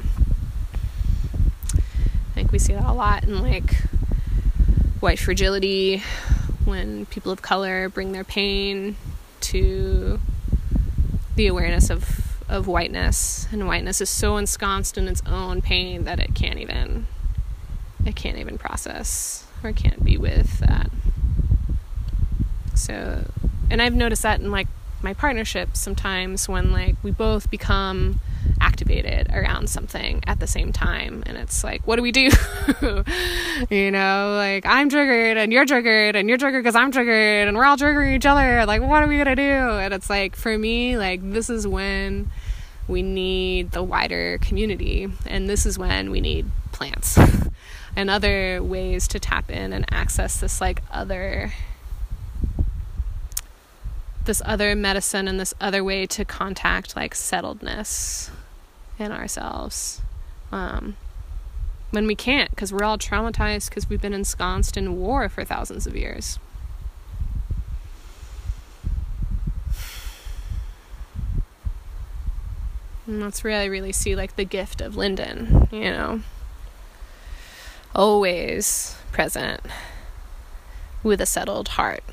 We 2.52 2.58
see 2.58 2.74
that 2.74 2.84
a 2.84 2.92
lot 2.92 3.24
in 3.24 3.40
like 3.42 3.74
white 5.00 5.18
fragility 5.18 6.02
when 6.66 7.06
people 7.06 7.32
of 7.32 7.42
color 7.42 7.88
bring 7.88 8.12
their 8.12 8.24
pain 8.24 8.96
to 9.40 10.20
the 11.34 11.46
awareness 11.46 11.90
of 11.90 12.38
of 12.48 12.66
whiteness. 12.66 13.48
And 13.50 13.66
whiteness 13.66 14.02
is 14.02 14.10
so 14.10 14.36
ensconced 14.36 14.98
in 14.98 15.08
its 15.08 15.22
own 15.26 15.62
pain 15.62 16.04
that 16.04 16.20
it 16.20 16.34
can't 16.34 16.58
even 16.58 17.06
it 18.04 18.14
can't 18.14 18.36
even 18.36 18.58
process 18.58 19.46
or 19.64 19.72
can't 19.72 20.04
be 20.04 20.18
with 20.18 20.58
that. 20.60 20.90
So 22.74 23.24
and 23.70 23.80
i've 23.80 23.94
noticed 23.94 24.22
that 24.22 24.40
in 24.40 24.50
like 24.50 24.68
my 25.02 25.14
partnerships 25.14 25.80
sometimes 25.80 26.48
when 26.48 26.72
like 26.72 26.96
we 27.02 27.10
both 27.10 27.50
become 27.50 28.20
activated 28.60 29.28
around 29.32 29.68
something 29.68 30.22
at 30.26 30.40
the 30.40 30.46
same 30.46 30.72
time 30.72 31.22
and 31.26 31.36
it's 31.36 31.62
like 31.62 31.86
what 31.86 31.96
do 31.96 32.02
we 32.02 32.12
do? 32.12 32.30
You 33.70 33.90
know 33.90 34.34
like 34.36 34.66
i'm 34.66 34.88
triggered 34.88 35.36
and 35.36 35.52
you're 35.52 35.64
triggered 35.64 36.16
and 36.16 36.28
you're 36.28 36.38
triggered 36.38 36.64
because 36.64 36.74
i'm 36.74 36.90
triggered 36.90 37.46
and 37.48 37.56
we're 37.56 37.64
all 37.64 37.76
triggering 37.76 38.16
each 38.16 38.26
other. 38.26 38.66
Like 38.66 38.82
what 38.82 39.02
are 39.02 39.06
we 39.06 39.18
gonna 39.18 39.36
do? 39.36 39.42
And 39.42 39.94
it's 39.94 40.10
like 40.10 40.36
for 40.36 40.56
me 40.56 40.96
like 40.96 41.20
this 41.32 41.48
is 41.48 41.66
when 41.66 42.30
we 42.88 43.02
need 43.02 43.72
the 43.72 43.82
wider 43.82 44.38
community 44.38 45.08
and 45.26 45.48
this 45.48 45.66
is 45.66 45.78
when 45.78 46.10
we 46.10 46.20
need 46.20 46.50
plants 46.72 47.18
and 47.96 48.10
other 48.10 48.62
ways 48.62 49.06
to 49.08 49.20
tap 49.20 49.50
in 49.50 49.72
and 49.72 49.84
access 49.92 50.40
this 50.40 50.60
like 50.60 50.82
other 50.90 51.52
this 54.24 54.42
other 54.44 54.74
medicine 54.74 55.26
and 55.26 55.40
this 55.40 55.54
other 55.60 55.82
way 55.82 56.06
to 56.06 56.24
contact 56.24 56.94
like 56.94 57.14
settledness 57.14 58.30
in 58.98 59.10
ourselves 59.10 60.00
um, 60.52 60.96
when 61.90 62.06
we 62.06 62.14
can't 62.14 62.50
because 62.50 62.72
we're 62.72 62.84
all 62.84 62.98
traumatized 62.98 63.68
because 63.68 63.88
we've 63.88 64.00
been 64.00 64.12
ensconced 64.12 64.76
in 64.76 64.96
war 64.96 65.28
for 65.28 65.44
thousands 65.44 65.86
of 65.86 65.96
years. 65.96 66.38
And 73.06 73.20
that's 73.20 73.42
where 73.42 73.60
I 73.60 73.64
really 73.64 73.92
see 73.92 74.14
like 74.14 74.36
the 74.36 74.44
gift 74.44 74.80
of 74.80 74.96
Linden, 74.96 75.68
you 75.72 75.90
know. 75.90 76.22
Always 77.94 78.96
present 79.10 79.60
with 81.02 81.20
a 81.20 81.26
settled 81.26 81.68
heart. 81.68 82.04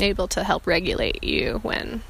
Able 0.00 0.28
to 0.28 0.44
help 0.44 0.66
regulate 0.66 1.24
you 1.24 1.58
when 1.62 2.02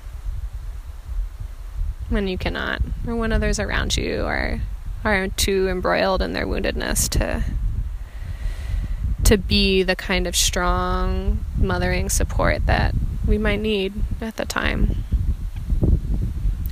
when 2.08 2.26
you 2.26 2.38
cannot, 2.38 2.80
or 3.06 3.16
when 3.16 3.32
others 3.32 3.58
around 3.58 3.96
you 3.96 4.24
are 4.24 4.60
are 5.04 5.28
too 5.28 5.68
embroiled 5.68 6.22
in 6.22 6.32
their 6.32 6.46
woundedness 6.46 7.08
to 7.10 7.42
to 9.24 9.36
be 9.36 9.82
the 9.82 9.96
kind 9.96 10.26
of 10.26 10.34
strong 10.34 11.44
mothering 11.56 12.08
support 12.08 12.64
that 12.66 12.94
we 13.26 13.36
might 13.36 13.60
need 13.60 13.92
at 14.20 14.36
the 14.36 14.44
time. 14.44 15.04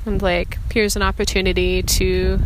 And 0.04 0.22
like 0.22 0.58
here's 0.72 0.96
an 0.96 1.02
opportunity 1.02 1.82
to 1.82 2.40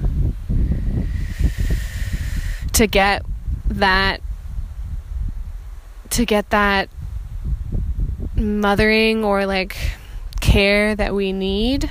to 2.73 2.87
get 2.87 3.25
that 3.67 4.21
to 6.11 6.25
get 6.25 6.51
that 6.51 6.89
mothering 8.41 9.25
or 9.25 9.47
like 9.47 9.77
care 10.41 10.95
that 10.97 11.15
we 11.15 11.33
need 11.33 11.89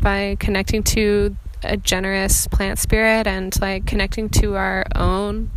by 0.00 0.36
connecting 0.38 0.82
to 0.82 1.36
a 1.62 1.76
generous 1.76 2.46
plant 2.48 2.78
spirit 2.78 3.26
and 3.26 3.60
like 3.60 3.86
connecting 3.86 4.28
to 4.28 4.56
our 4.56 4.84
own 4.94 5.50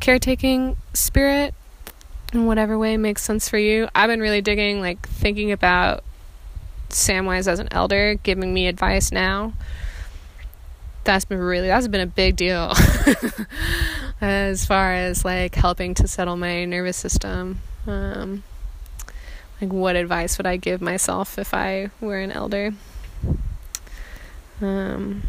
caretaking 0.00 0.76
spirit 0.94 1.54
in 2.32 2.46
whatever 2.46 2.78
way 2.78 2.96
makes 2.96 3.22
sense 3.22 3.48
for 3.48 3.58
you. 3.58 3.88
I've 3.94 4.08
been 4.08 4.20
really 4.20 4.40
digging 4.40 4.80
like 4.80 5.06
thinking 5.08 5.52
about 5.52 6.04
Samwise 6.90 7.46
as 7.46 7.58
an 7.58 7.68
elder 7.70 8.14
giving 8.14 8.52
me 8.52 8.66
advice 8.66 9.12
now. 9.12 9.52
That's 11.04 11.24
been 11.24 11.38
really 11.38 11.68
that's 11.68 11.88
been 11.88 12.00
a 12.00 12.06
big 12.06 12.36
deal 12.36 12.72
as 14.20 14.66
far 14.66 14.92
as 14.92 15.24
like 15.24 15.54
helping 15.54 15.94
to 15.94 16.08
settle 16.08 16.36
my 16.36 16.64
nervous 16.64 16.96
system. 16.96 17.60
Um, 17.86 18.42
like 19.60 19.72
what 19.72 19.96
advice 19.96 20.38
would 20.38 20.46
I 20.46 20.56
give 20.56 20.80
myself 20.80 21.38
if 21.38 21.52
I 21.52 21.90
were 22.00 22.18
an 22.18 22.32
elder? 22.32 22.72
Um, 24.60 25.22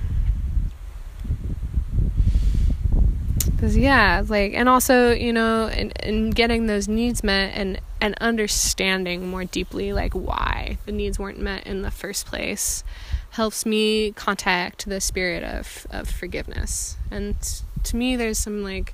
because 3.59 3.77
yeah 3.77 4.23
like 4.27 4.53
and 4.53 4.69
also 4.69 5.11
you 5.11 5.33
know 5.33 5.67
and, 5.67 5.91
and 6.01 6.33
getting 6.33 6.67
those 6.67 6.87
needs 6.87 7.23
met 7.25 7.51
and 7.55 7.81
and 7.99 8.15
understanding 8.21 9.27
more 9.27 9.43
deeply 9.43 9.91
like 9.91 10.13
why 10.13 10.77
the 10.85 10.93
needs 10.93 11.19
weren't 11.19 11.39
met 11.39 11.67
in 11.67 11.81
the 11.81 11.91
first 11.91 12.25
place 12.25 12.85
helps 13.31 13.65
me 13.65 14.13
contact 14.13 14.87
the 14.87 15.01
spirit 15.01 15.43
of 15.43 15.85
of 15.91 16.09
forgiveness 16.09 16.95
and 17.11 17.35
to 17.83 17.97
me 17.97 18.15
there's 18.15 18.37
some 18.37 18.63
like 18.63 18.93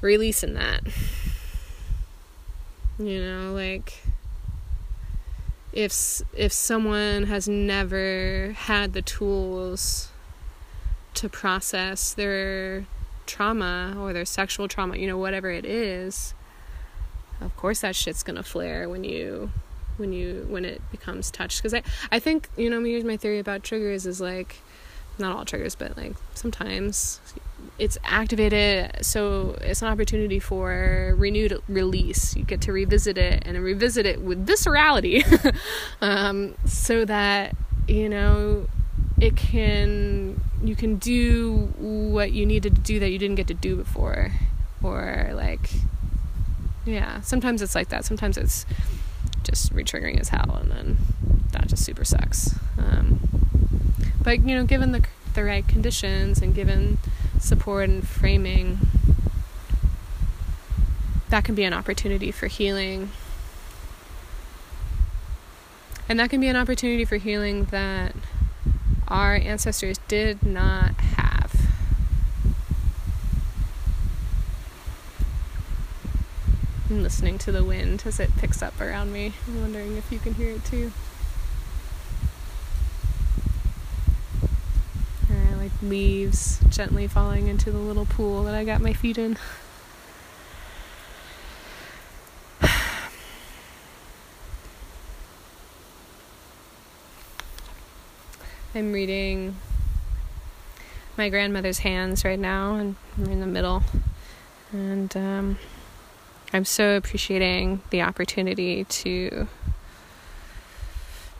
release 0.00 0.44
in 0.44 0.54
that 0.54 0.82
you 3.00 3.20
know 3.20 3.52
like 3.52 4.00
if 5.72 6.22
if 6.34 6.52
someone 6.52 7.24
has 7.24 7.48
never 7.48 8.54
had 8.56 8.92
the 8.92 9.02
tools 9.02 10.08
to 11.14 11.28
process 11.28 12.12
their 12.12 12.86
trauma 13.26 13.96
or 13.98 14.12
their 14.12 14.24
sexual 14.24 14.68
trauma, 14.68 14.96
you 14.96 15.06
know, 15.06 15.18
whatever 15.18 15.50
it 15.50 15.64
is, 15.64 16.34
of 17.40 17.56
course 17.56 17.80
that 17.80 17.94
shit's 17.94 18.22
gonna 18.22 18.42
flare 18.42 18.88
when 18.88 19.04
you 19.04 19.50
when 19.96 20.12
you 20.12 20.46
when 20.48 20.64
it 20.64 20.82
becomes 20.90 21.30
touched. 21.30 21.58
Because 21.62 21.74
I 21.74 21.82
I 22.10 22.18
think 22.18 22.48
you 22.56 22.68
know 22.68 22.82
here's 22.82 23.04
my 23.04 23.16
theory 23.16 23.38
about 23.38 23.62
triggers 23.62 24.06
is 24.06 24.20
like 24.20 24.56
not 25.18 25.36
all 25.36 25.44
triggers, 25.44 25.74
but 25.74 25.96
like 25.96 26.14
sometimes 26.34 27.20
it's 27.80 27.96
activated 28.04 29.04
so 29.04 29.56
it's 29.62 29.80
an 29.80 29.88
opportunity 29.88 30.38
for 30.38 31.14
renewed 31.16 31.60
release. 31.66 32.36
You 32.36 32.44
get 32.44 32.60
to 32.62 32.72
revisit 32.72 33.16
it 33.16 33.42
and 33.46 33.58
revisit 33.62 34.04
it 34.04 34.20
with 34.20 34.46
viscerality 34.46 35.24
um, 36.02 36.54
so 36.66 37.04
that 37.06 37.56
you 37.88 38.08
know 38.08 38.68
it 39.18 39.36
can 39.36 40.40
you 40.62 40.76
can 40.76 40.96
do 40.96 41.72
what 41.78 42.32
you 42.32 42.44
needed 42.44 42.74
to 42.76 42.80
do 42.82 43.00
that 43.00 43.08
you 43.08 43.18
didn't 43.18 43.36
get 43.36 43.48
to 43.48 43.54
do 43.54 43.76
before. 43.76 44.32
Or 44.82 45.30
like 45.32 45.70
yeah 46.84 47.22
sometimes 47.22 47.62
it's 47.62 47.74
like 47.74 47.88
that. 47.88 48.04
Sometimes 48.04 48.36
it's 48.36 48.66
just 49.42 49.72
retriggering 49.74 50.20
as 50.20 50.28
hell 50.28 50.58
and 50.60 50.70
then 50.70 50.98
that 51.52 51.66
just 51.68 51.84
super 51.84 52.04
sucks. 52.04 52.54
Um, 52.76 53.20
but 54.22 54.40
you 54.40 54.54
know 54.54 54.64
given 54.64 54.92
the 54.92 55.02
the 55.34 55.44
right 55.44 55.66
conditions 55.66 56.42
and 56.42 56.54
given 56.54 56.98
support 57.40 57.88
and 57.88 58.06
framing 58.06 58.78
that 61.30 61.44
can 61.44 61.54
be 61.54 61.64
an 61.64 61.72
opportunity 61.72 62.30
for 62.30 62.46
healing 62.46 63.10
and 66.08 66.18
that 66.18 66.28
can 66.28 66.40
be 66.40 66.48
an 66.48 66.56
opportunity 66.56 67.04
for 67.04 67.16
healing 67.16 67.66
that 67.66 68.14
our 69.06 69.36
ancestors 69.36 69.98
did 70.08 70.42
not 70.42 70.94
have. 70.94 71.70
I'm 76.90 77.04
listening 77.04 77.38
to 77.38 77.52
the 77.52 77.62
wind 77.62 78.02
as 78.06 78.18
it 78.18 78.36
picks 78.36 78.60
up 78.60 78.80
around 78.80 79.12
me. 79.12 79.34
I'm 79.46 79.60
wondering 79.60 79.96
if 79.96 80.10
you 80.10 80.18
can 80.18 80.34
hear 80.34 80.50
it 80.50 80.64
too. 80.64 80.90
Or 85.30 85.56
like 85.56 85.69
leaves 85.82 86.60
gently 86.68 87.06
falling 87.06 87.48
into 87.48 87.70
the 87.70 87.78
little 87.78 88.06
pool 88.06 88.42
that 88.44 88.54
I 88.54 88.64
got 88.64 88.80
my 88.80 88.92
feet 88.92 89.18
in. 89.18 89.38
I'm 98.74 98.92
reading 98.92 99.56
my 101.16 101.28
grandmother's 101.28 101.80
hands 101.80 102.24
right 102.24 102.38
now, 102.38 102.76
and 102.76 102.96
I'm 103.18 103.26
in 103.26 103.40
the 103.40 103.46
middle. 103.46 103.82
And 104.72 105.14
um, 105.16 105.58
I'm 106.52 106.64
so 106.64 106.96
appreciating 106.96 107.82
the 107.90 108.02
opportunity 108.02 108.84
to 108.84 109.48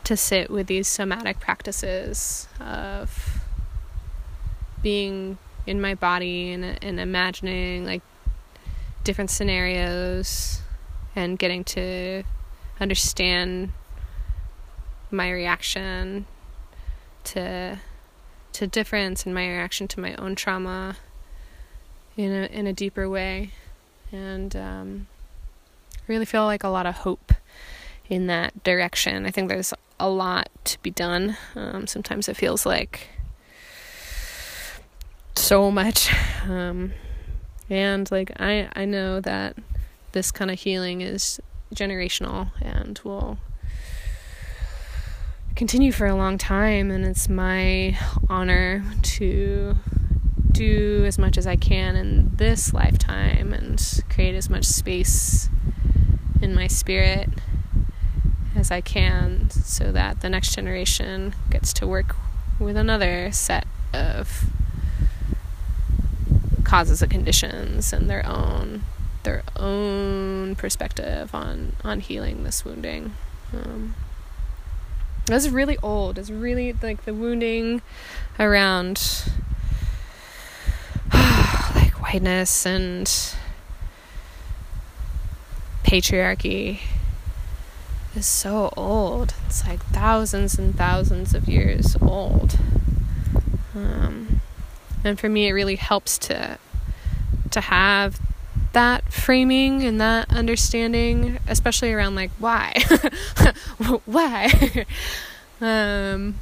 to 0.03 0.17
sit 0.17 0.49
with 0.49 0.67
these 0.67 0.87
somatic 0.87 1.39
practices 1.39 2.47
of 2.59 3.40
being 4.81 5.37
in 5.65 5.79
my 5.79 5.95
body 5.95 6.51
and, 6.51 6.83
and 6.83 6.99
imagining 6.99 7.85
like 7.85 8.01
different 9.03 9.29
scenarios 9.29 10.61
and 11.15 11.37
getting 11.37 11.63
to 11.63 12.23
understand 12.79 13.71
my 15.11 15.29
reaction 15.29 16.25
to 17.23 17.77
to 18.53 18.67
difference 18.67 19.25
in 19.25 19.33
my 19.33 19.47
reaction 19.47 19.87
to 19.87 19.99
my 19.99 20.15
own 20.15 20.35
trauma 20.35 20.97
in 22.17 22.31
a 22.31 22.45
in 22.47 22.67
a 22.67 22.73
deeper 22.73 23.09
way, 23.09 23.51
and 24.11 24.55
um, 24.55 25.07
really 26.07 26.25
feel 26.25 26.45
like 26.45 26.63
a 26.63 26.69
lot 26.69 26.85
of 26.85 26.95
hope 26.95 27.33
in 28.09 28.27
that 28.27 28.63
direction. 28.63 29.25
I 29.25 29.31
think 29.31 29.49
there's 29.49 29.73
a 29.99 30.09
lot 30.09 30.49
to 30.65 30.81
be 30.81 30.91
done. 30.91 31.37
Um, 31.55 31.87
sometimes 31.87 32.27
it 32.27 32.35
feels 32.35 32.65
like 32.65 33.09
so 35.35 35.71
much, 35.71 36.11
um, 36.47 36.93
and 37.69 38.09
like 38.11 38.31
I 38.39 38.69
I 38.75 38.85
know 38.85 39.19
that 39.21 39.57
this 40.11 40.31
kind 40.31 40.51
of 40.51 40.59
healing 40.59 41.01
is 41.01 41.39
generational 41.73 42.51
and 42.61 42.99
will 43.03 43.37
continue 45.55 45.91
for 45.91 46.07
a 46.07 46.15
long 46.15 46.37
time, 46.37 46.91
and 46.91 47.05
it's 47.05 47.29
my 47.29 47.97
honor 48.29 48.83
to 49.01 49.75
do 50.51 51.05
as 51.05 51.17
much 51.17 51.37
as 51.37 51.47
I 51.47 51.55
can 51.55 51.95
in 51.95 52.35
this 52.35 52.73
lifetime 52.73 53.53
and 53.53 54.03
create 54.09 54.35
as 54.35 54.49
much 54.49 54.65
space 54.65 55.49
in 56.41 56.53
my 56.53 56.67
spirit 56.67 57.29
as 58.55 58.69
I 58.69 58.81
can 58.81 59.49
so 59.49 59.91
that 59.91 60.21
the 60.21 60.29
next 60.29 60.53
generation 60.53 61.33
gets 61.49 61.71
to 61.73 61.87
work 61.87 62.15
with 62.59 62.75
another 62.75 63.31
set 63.31 63.65
of 63.93 64.45
causes 66.71 67.01
and 67.01 67.11
conditions 67.11 67.91
and 67.91 68.09
their 68.09 68.25
own 68.25 68.83
their 69.23 69.43
own 69.55 70.55
perspective 70.55 71.35
on 71.35 71.73
on 71.83 71.99
healing 71.99 72.43
this 72.43 72.63
wounding 72.65 73.13
um, 73.53 73.93
this 75.25 75.45
is 75.45 75.51
really 75.51 75.77
old. 75.83 76.17
It's 76.17 76.29
really 76.29 76.73
like 76.73 77.05
the 77.05 77.13
wounding 77.13 77.81
around 78.39 79.23
like 81.13 81.93
whiteness 82.01 82.65
and 82.65 83.07
patriarchy 85.83 86.79
is 88.15 88.25
so 88.25 88.73
old. 88.75 89.33
It's 89.45 89.65
like 89.67 89.83
thousands 89.85 90.57
and 90.57 90.75
thousands 90.75 91.33
of 91.33 91.47
years 91.47 91.95
old. 92.01 92.57
Um, 93.75 94.40
and 95.03 95.19
for 95.19 95.29
me, 95.29 95.47
it 95.47 95.53
really 95.53 95.75
helps 95.75 96.17
to 96.19 96.57
to 97.51 97.61
have 97.61 98.19
that 98.73 99.11
framing 99.11 99.83
and 99.83 99.99
that 99.99 100.31
understanding, 100.33 101.39
especially 101.47 101.91
around 101.91 102.15
like 102.15 102.31
why, 102.39 102.73
why, 104.05 104.85
um, 105.61 106.35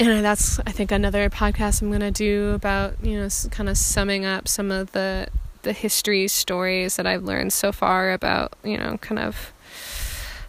and 0.00 0.24
that's 0.24 0.58
I 0.60 0.72
think 0.72 0.90
another 0.90 1.30
podcast 1.30 1.82
I'm 1.82 1.92
gonna 1.92 2.10
do 2.10 2.50
about 2.50 2.94
you 3.02 3.18
know 3.18 3.28
kind 3.50 3.68
of 3.68 3.76
summing 3.76 4.24
up 4.24 4.48
some 4.48 4.70
of 4.70 4.92
the 4.92 5.28
the 5.62 5.72
history 5.72 6.26
stories 6.28 6.96
that 6.96 7.06
I've 7.06 7.22
learned 7.22 7.52
so 7.52 7.72
far 7.72 8.12
about 8.12 8.54
you 8.64 8.76
know 8.76 8.98
kind 8.98 9.20
of 9.20 9.52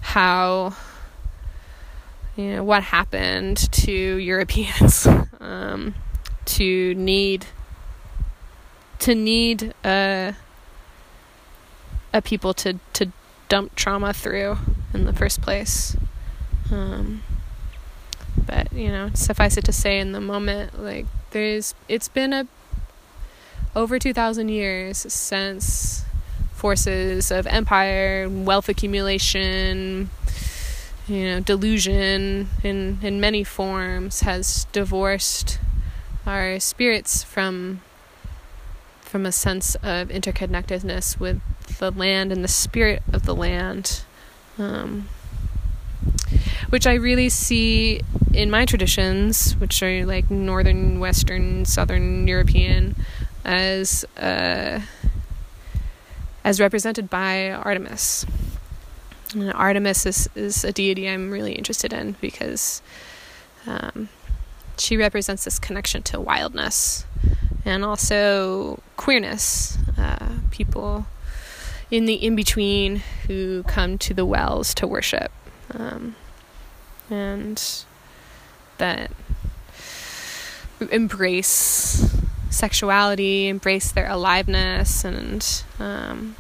how 0.02 0.76
you 2.36 2.56
know 2.56 2.63
what 2.63 2.84
happened 2.84 3.71
to 3.71 3.91
Europeans. 3.91 5.08
Um, 5.43 5.93
to 6.46 6.94
need 6.96 7.46
to 9.00 9.16
need 9.16 9.74
a 9.84 10.36
a 12.14 12.22
people 12.22 12.54
to 12.54 12.80
to 12.94 13.12
dump 13.50 13.76
trauma 13.76 14.14
through 14.14 14.58
in 14.94 15.06
the 15.06 15.14
first 15.14 15.42
place. 15.42 15.98
Um, 16.72 17.24
but 18.46 18.72
you 18.74 18.90
know, 18.90 19.12
suffice 19.14 19.58
it 19.58 19.66
to 19.66 19.74
say, 19.74 20.00
in 20.00 20.12
the 20.12 20.22
moment, 20.22 20.82
like 20.82 21.06
there's, 21.32 21.76
it's 21.88 22.08
been 22.08 22.34
a 22.34 22.48
over 23.76 24.00
two 24.00 24.14
thousand 24.14 24.50
years 24.50 24.98
since 24.98 26.06
forces 26.54 27.32
of 27.32 27.46
empire, 27.48 28.30
wealth 28.30 28.70
accumulation, 28.70 30.10
you 31.08 31.26
know, 31.26 31.40
delusion 31.42 32.48
in 32.64 33.00
in 33.02 33.20
many 33.20 33.44
forms 33.44 34.22
has 34.22 34.66
divorced 34.72 35.60
our 36.26 36.60
spirits 36.60 37.24
from 37.24 37.82
from 39.02 39.26
a 39.28 39.32
sense 39.32 39.76
of 39.76 40.08
interconnectedness 40.08 41.20
with 41.20 41.40
the 41.78 41.92
land 41.92 42.32
and 42.32 42.44
the 42.44 42.48
spirit 42.48 43.04
of 43.12 43.26
the 43.26 43.36
land. 43.36 44.04
Um, 44.58 45.08
which 46.70 46.88
I 46.88 46.96
really 46.96 47.30
see 47.30 48.02
in 48.34 48.50
my 48.50 48.66
traditions, 48.66 49.54
which 49.58 49.84
are 49.84 50.06
like 50.08 50.32
northern, 50.32 51.00
western, 51.00 51.66
southern 51.66 52.28
European, 52.28 52.96
as 53.46 54.04
uh, 54.18 54.82
as 56.44 56.60
represented 56.60 57.10
by 57.10 57.52
Artemis. 57.52 58.26
And 59.34 59.54
Artemis 59.54 60.06
is, 60.06 60.30
is 60.36 60.64
a 60.64 60.72
deity 60.72 61.08
I'm 61.08 61.30
really 61.30 61.54
interested 61.54 61.94
in 61.94 62.16
because 62.22 62.82
um, 63.66 64.10
she 64.78 64.98
represents 64.98 65.44
this 65.44 65.60
connection 65.60 66.02
to 66.04 66.20
wildness 66.20 67.06
and 67.66 67.84
also 67.84 68.82
queerness. 68.98 69.78
Uh, 69.98 70.30
people 70.52 71.06
in 71.92 72.06
the 72.06 72.16
in 72.16 72.36
between 72.36 72.98
who 73.28 73.64
come 73.64 73.98
to 74.00 74.14
the 74.14 74.26
wells 74.26 74.74
to 74.74 74.88
worship. 74.88 75.32
Um, 75.74 76.16
and 77.10 77.62
that 78.78 79.12
embrace 80.92 82.12
sexuality, 82.50 83.48
embrace 83.48 83.92
their 83.92 84.08
aliveness, 84.08 85.04
and 85.04 85.64
um, 85.80 86.36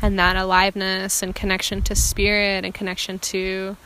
and 0.00 0.18
that 0.18 0.36
aliveness 0.36 1.22
and 1.22 1.34
connection 1.34 1.82
to 1.82 1.94
spirit 1.94 2.64
and 2.64 2.74
connection 2.74 3.18
to 3.18 3.76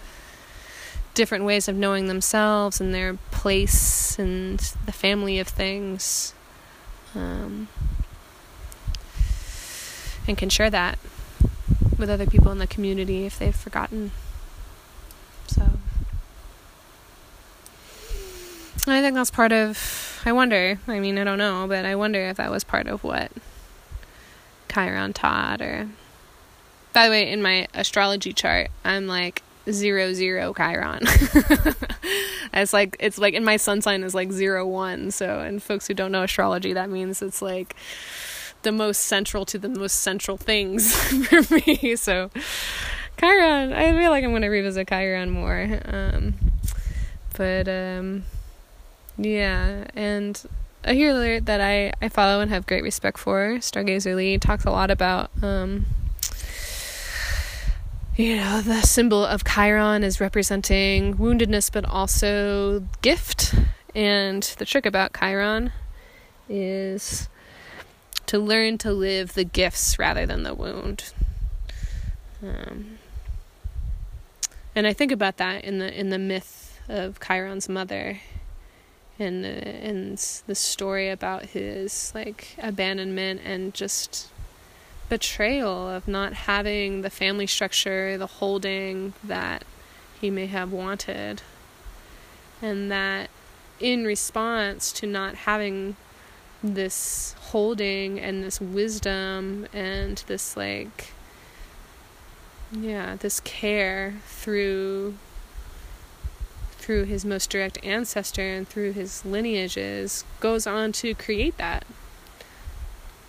different 1.16 1.44
ways 1.44 1.66
of 1.66 1.74
knowing 1.74 2.07
themselves 2.07 2.81
and 2.81 2.94
their 2.94 3.14
place 3.33 4.18
and 4.18 4.61
the 4.85 4.92
family 4.92 5.40
of 5.40 5.48
things, 5.48 6.35
um, 7.14 7.66
and 10.29 10.38
can 10.38 10.50
share 10.50 10.70
that 10.70 10.98
with 11.98 12.11
other 12.11 12.26
people 12.26 12.52
in 12.52 12.59
the 12.59 12.66
community 12.66 13.24
if 13.26 13.38
they've 13.38 13.57
forgotten. 13.57 14.12
So. 15.48 15.62
I 18.87 19.00
think 19.00 19.14
that's 19.14 19.31
part 19.31 19.52
of. 19.52 20.20
I 20.24 20.33
wonder. 20.33 20.79
I 20.87 21.00
mean, 21.00 21.18
I 21.18 21.24
don't 21.24 21.38
know, 21.38 21.66
but 21.68 21.85
I 21.85 21.96
wonder 21.96 22.20
if 22.20 22.37
that 22.37 22.50
was 22.50 22.62
part 22.62 22.87
of 22.87 23.02
what 23.02 23.33
Chiron 24.68 25.12
taught. 25.12 25.62
Or, 25.62 25.88
by 26.92 27.07
the 27.07 27.11
way, 27.11 27.31
in 27.31 27.42
my 27.42 27.66
astrology 27.74 28.33
chart, 28.33 28.68
I'm 28.85 29.07
like 29.07 29.42
zero 29.70 30.12
zero 30.12 30.52
Chiron. 30.55 31.00
it's 32.55 32.72
like 32.72 32.96
it's 33.00 33.18
like 33.18 33.35
in 33.35 33.44
my 33.44 33.57
sun 33.57 33.81
sign 33.83 34.02
is 34.02 34.14
like 34.14 34.33
zero 34.33 34.66
one. 34.66 35.11
So, 35.11 35.40
and 35.40 35.62
folks 35.62 35.87
who 35.87 35.94
don't 35.94 36.12
know 36.12 36.22
astrology, 36.22 36.72
that 36.72 36.90
means 36.90 37.22
it's 37.22 37.42
like 37.42 37.74
the 38.62 38.72
most 38.72 39.02
central 39.02 39.44
to 39.46 39.59
the 39.59 39.68
most 39.68 40.00
central 40.00 40.37
things 40.37 40.94
for 41.26 41.55
me. 41.55 41.96
So, 41.96 42.31
Chiron, 43.18 43.72
I 43.72 43.92
feel 43.98 44.11
like 44.11 44.24
I'm 44.24 44.33
gonna 44.33 44.50
revisit 44.50 44.88
Chiron 44.88 45.31
more. 45.31 45.81
Um, 45.85 46.35
but 47.37 47.68
um 47.68 48.24
yeah, 49.18 49.85
and 49.94 50.42
a 50.85 50.92
healer 50.92 51.40
that 51.40 51.61
I, 51.61 51.92
I 52.00 52.09
follow 52.09 52.40
and 52.40 52.50
have 52.50 52.66
great 52.66 52.83
respect 52.83 53.18
for, 53.18 53.57
Stargazer 53.59 54.14
Lee, 54.14 54.38
talks 54.38 54.64
a 54.64 54.70
lot 54.70 54.90
about, 54.90 55.31
um, 55.42 55.87
you 58.16 58.37
know, 58.37 58.62
the 58.62 58.81
symbol 58.81 59.24
of 59.24 59.44
Chiron 59.44 60.02
is 60.02 60.20
representing 60.20 61.16
woundedness 61.16 61.70
but 61.70 61.85
also 61.85 62.87
gift. 63.02 63.55
And 63.94 64.42
the 64.59 64.64
trick 64.64 64.87
about 64.87 65.12
Chiron 65.18 65.72
is 66.48 67.29
to 68.26 68.38
learn 68.38 68.79
to 68.79 68.92
live 68.92 69.35
the 69.35 69.44
gifts 69.44 69.98
rather 69.98 70.26
than 70.26 70.42
the 70.42 70.55
wound. 70.55 71.12
Um, 72.42 72.98
and 74.74 74.87
I 74.87 74.92
think 74.92 75.12
about 75.12 75.37
that 75.38 75.64
in 75.64 75.79
the 75.79 75.98
in 75.98 76.11
the 76.11 76.18
myth 76.18 76.81
of 76.88 77.18
Chiron's 77.20 77.68
mother 77.68 78.20
and 79.18 79.44
and 79.44 80.18
the 80.46 80.55
story 80.55 81.09
about 81.09 81.46
his 81.46 82.12
like 82.14 82.55
abandonment 82.59 83.40
and 83.44 83.72
just 83.72 84.29
betrayal 85.09 85.88
of 85.88 86.09
not 86.09 86.33
having 86.33 87.03
the 87.03 87.11
family 87.11 87.47
structure, 87.47 88.19
the 88.19 88.27
holding 88.27 89.14
that 89.23 89.64
he 90.21 90.31
may 90.31 90.47
have 90.47 90.73
wanted. 90.73 91.42
And 92.61 92.90
that 92.90 93.31
in 93.79 94.05
response 94.05 94.90
to 94.92 95.07
not 95.07 95.35
having 95.35 95.97
this 96.62 97.35
holding 97.38 98.19
and 98.19 98.42
this 98.42 98.61
wisdom 98.61 99.66
and 99.73 100.23
this 100.27 100.57
like 100.57 101.12
yeah, 102.73 103.16
this 103.16 103.40
care 103.40 104.14
through 104.27 105.14
through 106.73 107.05
his 107.05 107.25
most 107.25 107.51
direct 107.51 107.85
ancestor 107.85 108.42
and 108.42 108.69
through 108.69 108.92
his 108.92 109.25
lineages, 109.25 110.25
goes 110.38 110.66
on 110.66 110.92
to 110.92 111.14
create 111.14 111.57
that 111.59 111.85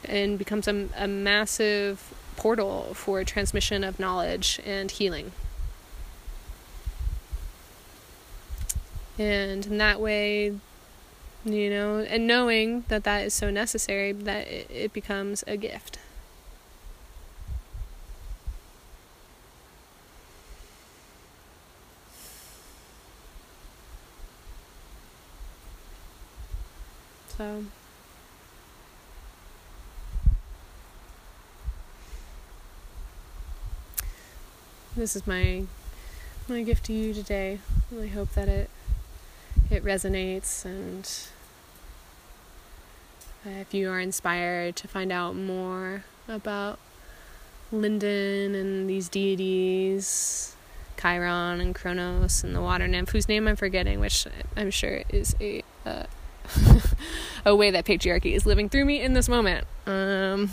and 0.05 0.37
becomes 0.37 0.67
a, 0.67 0.87
a 0.95 1.07
massive 1.07 2.13
portal 2.35 2.93
for 2.93 3.23
transmission 3.23 3.83
of 3.83 3.99
knowledge 3.99 4.59
and 4.65 4.91
healing. 4.91 5.31
And 9.17 9.65
in 9.65 9.77
that 9.79 9.99
way, 9.99 10.53
you 11.43 11.69
know, 11.69 11.99
and 11.99 12.27
knowing 12.27 12.85
that 12.89 13.03
that 13.05 13.25
is 13.25 13.33
so 13.33 13.49
necessary 13.49 14.11
that 14.11 14.47
it, 14.47 14.69
it 14.69 14.93
becomes 14.93 15.43
a 15.47 15.57
gift. 15.57 15.97
So 27.37 27.63
this 34.97 35.15
is 35.15 35.27
my 35.27 35.63
my 36.49 36.63
gift 36.63 36.85
to 36.85 36.93
you 36.93 37.13
today. 37.13 37.59
I 38.01 38.07
hope 38.07 38.31
that 38.33 38.47
it 38.47 38.69
it 39.69 39.83
resonates 39.83 40.65
and 40.65 41.07
uh, 43.45 43.59
if 43.61 43.73
you 43.73 43.91
are 43.91 43.99
inspired 43.99 44.75
to 44.77 44.87
find 44.87 45.11
out 45.11 45.35
more 45.35 46.03
about 46.27 46.79
Linden 47.71 48.55
and 48.55 48.89
these 48.89 49.07
deities, 49.07 50.55
Chiron 50.99 51.61
and 51.61 51.75
Kronos 51.75 52.43
and 52.43 52.55
the 52.55 52.61
water 52.61 52.87
nymph, 52.87 53.11
whose 53.11 53.29
name 53.29 53.47
I'm 53.47 53.55
forgetting, 53.55 53.99
which 53.99 54.25
I'm 54.55 54.71
sure 54.71 55.03
is 55.09 55.35
a 55.39 55.63
uh, 55.85 56.05
a 57.45 57.55
way 57.55 57.69
that 57.69 57.85
patriarchy 57.85 58.33
is 58.33 58.45
living 58.47 58.67
through 58.67 58.85
me 58.85 59.01
in 59.01 59.13
this 59.13 59.29
moment. 59.29 59.67
Um, 59.85 60.49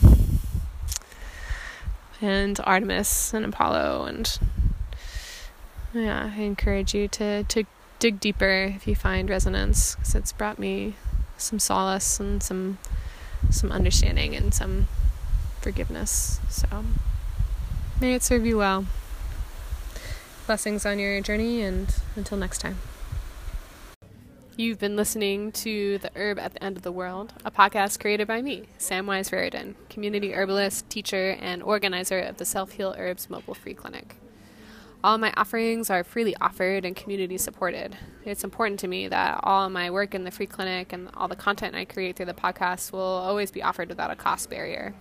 and 2.24 2.58
Artemis 2.64 3.34
and 3.34 3.44
Apollo 3.44 4.06
and 4.08 4.38
yeah, 5.92 6.32
I 6.34 6.40
encourage 6.40 6.94
you 6.94 7.06
to 7.08 7.44
to 7.44 7.64
dig 7.98 8.18
deeper 8.18 8.72
if 8.74 8.86
you 8.86 8.94
find 8.94 9.28
resonance 9.28 9.94
because 9.94 10.14
it's 10.14 10.32
brought 10.32 10.58
me 10.58 10.94
some 11.36 11.58
solace 11.58 12.18
and 12.18 12.42
some 12.42 12.78
some 13.50 13.70
understanding 13.70 14.34
and 14.34 14.54
some 14.54 14.88
forgiveness. 15.60 16.40
So 16.48 16.66
may 18.00 18.14
it 18.14 18.22
serve 18.22 18.46
you 18.46 18.56
well. 18.56 18.86
Blessings 20.46 20.84
on 20.84 20.98
your 20.98 21.20
journey 21.20 21.62
and 21.62 21.94
until 22.16 22.38
next 22.38 22.58
time. 22.58 22.78
You've 24.56 24.78
been 24.78 24.94
listening 24.94 25.50
to 25.50 25.98
The 25.98 26.12
Herb 26.14 26.38
at 26.38 26.52
the 26.52 26.62
End 26.62 26.76
of 26.76 26.84
the 26.84 26.92
World, 26.92 27.32
a 27.44 27.50
podcast 27.50 27.98
created 27.98 28.28
by 28.28 28.40
me, 28.40 28.68
Samwise 28.78 29.32
Raridan, 29.32 29.74
community 29.90 30.32
herbalist, 30.32 30.88
teacher, 30.88 31.36
and 31.40 31.60
organizer 31.60 32.20
of 32.20 32.36
the 32.36 32.44
Self 32.44 32.70
Heal 32.70 32.94
Herbs 32.96 33.28
Mobile 33.28 33.54
Free 33.54 33.74
Clinic. 33.74 34.14
All 35.02 35.18
my 35.18 35.32
offerings 35.36 35.90
are 35.90 36.04
freely 36.04 36.36
offered 36.40 36.84
and 36.84 36.94
community 36.94 37.36
supported. 37.36 37.96
It's 38.24 38.44
important 38.44 38.78
to 38.80 38.86
me 38.86 39.08
that 39.08 39.40
all 39.42 39.68
my 39.70 39.90
work 39.90 40.14
in 40.14 40.22
the 40.22 40.30
free 40.30 40.46
clinic 40.46 40.92
and 40.92 41.10
all 41.14 41.26
the 41.26 41.34
content 41.34 41.74
I 41.74 41.84
create 41.84 42.14
through 42.14 42.26
the 42.26 42.32
podcast 42.32 42.92
will 42.92 43.00
always 43.00 43.50
be 43.50 43.60
offered 43.60 43.88
without 43.88 44.12
a 44.12 44.16
cost 44.16 44.50
barrier. 44.50 44.94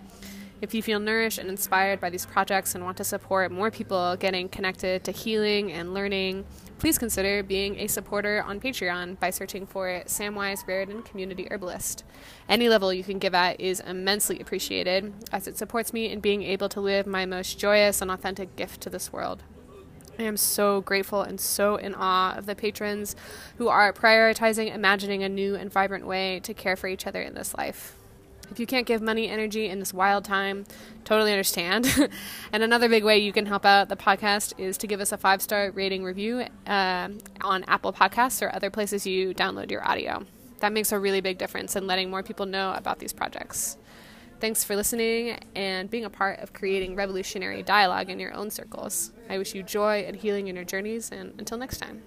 If 0.62 0.74
you 0.74 0.82
feel 0.82 1.00
nourished 1.00 1.39
and 1.39 1.50
inspired 1.50 2.00
by 2.00 2.10
these 2.10 2.26
projects 2.26 2.74
and 2.74 2.86
want 2.86 2.96
to 2.98 3.04
support 3.04 3.52
more 3.52 3.70
people 3.70 4.16
getting 4.16 4.48
connected 4.48 5.04
to 5.04 5.12
healing 5.12 5.72
and 5.74 5.94
learning, 5.94 6.46
please 6.80 6.98
consider 6.98 7.44
being 7.44 7.78
a 7.80 7.88
supporter 7.88 8.42
on 8.42 8.62
Patreon 8.62 9.20
by 9.20 9.30
searching 9.30 9.66
for 9.66 9.88
Samwise 10.06 10.66
Raridan 10.66 11.04
Community 11.04 11.48
Herbalist. 11.52 12.06
Any 12.48 12.70
level 12.70 12.94
you 12.94 13.04
can 13.04 13.20
give 13.20 13.36
at 13.36 13.60
is 13.60 13.82
immensely 13.82 14.39
appreciated, 14.39 15.13
as 15.34 15.48
it 15.48 15.58
supports 15.58 15.92
me 15.92 16.10
in 16.10 16.22
being 16.22 16.44
able 16.44 16.70
to 16.70 16.80
live 16.80 17.08
my 17.08 17.26
most 17.26 17.60
joyous 17.60 18.02
and 18.02 18.10
authentic 18.10 18.56
gift 18.56 18.80
to 18.82 18.89
this 18.89 19.12
world. 19.12 19.44
I 20.18 20.24
am 20.24 20.38
so 20.38 20.80
grateful 20.82 21.24
and 21.24 21.42
so 21.42 21.76
in 21.76 21.96
awe 21.96 22.36
of 22.38 22.46
the 22.46 22.56
patrons 22.56 23.16
who 23.58 23.68
are 23.68 23.92
prioritizing 23.92 24.74
imagining 24.74 25.24
a 25.24 25.30
new 25.30 25.56
and 25.56 25.72
vibrant 25.72 26.06
way 26.06 26.39
to 26.42 26.54
care 26.54 26.76
for 26.76 26.88
each 26.88 27.08
other 27.08 27.22
in 27.22 27.34
this 27.34 27.56
life. 27.56 27.98
If 28.54 28.60
you 28.60 28.68
can't 28.68 28.86
give 28.86 29.02
money 29.02 29.28
energy 29.28 29.68
in 29.68 29.80
this 29.80 29.96
wild 29.96 30.26
time, 30.26 30.66
totally 31.06 31.32
understand. 31.32 31.88
and 32.54 32.62
another 32.62 32.88
big 32.88 33.04
way 33.04 33.18
you 33.18 33.34
can 33.34 33.48
help 33.48 33.66
out 33.66 33.89
the 33.89 33.96
podcast 33.96 34.54
is 34.60 34.78
to 34.78 34.86
give 34.86 35.02
us 35.02 35.12
a 35.12 35.18
five 35.18 35.42
star 35.42 35.72
rating 35.72 36.04
review 36.04 36.46
uh, 36.68 37.10
on 37.42 37.63
Apple 37.63 37.92
Podcasts 37.92 38.44
or 38.44 38.54
other 38.54 38.70
places 38.70 39.08
you 39.08 39.34
download 39.34 39.72
your 39.72 39.84
audio. 39.84 40.24
That 40.60 40.72
makes 40.72 40.92
a 40.92 41.00
really 41.00 41.20
big 41.20 41.39
difference 41.39 41.76
in 41.76 41.88
letting 41.88 42.12
more 42.12 42.22
people 42.22 42.46
know 42.46 42.76
about 42.76 43.00
these 43.00 43.12
projects. 43.12 43.76
Thanks 44.39 44.63
for 44.63 44.76
listening 44.76 45.39
and 45.56 45.89
being 45.89 46.06
a 46.06 46.12
part 46.12 46.38
of 46.39 46.54
creating 46.54 46.96
revolutionary 46.96 47.63
dialogue 47.63 48.12
in 48.12 48.20
your 48.20 48.36
own 48.36 48.52
circles. 48.52 49.13
I 49.32 49.39
wish 49.39 49.56
you 49.56 49.63
joy 49.63 50.06
and 50.06 50.16
healing 50.16 50.48
in 50.48 50.56
your 50.56 50.66
journeys, 50.66 51.10
and 51.12 51.34
until 51.39 51.58
next 51.58 51.80
time. 51.80 52.04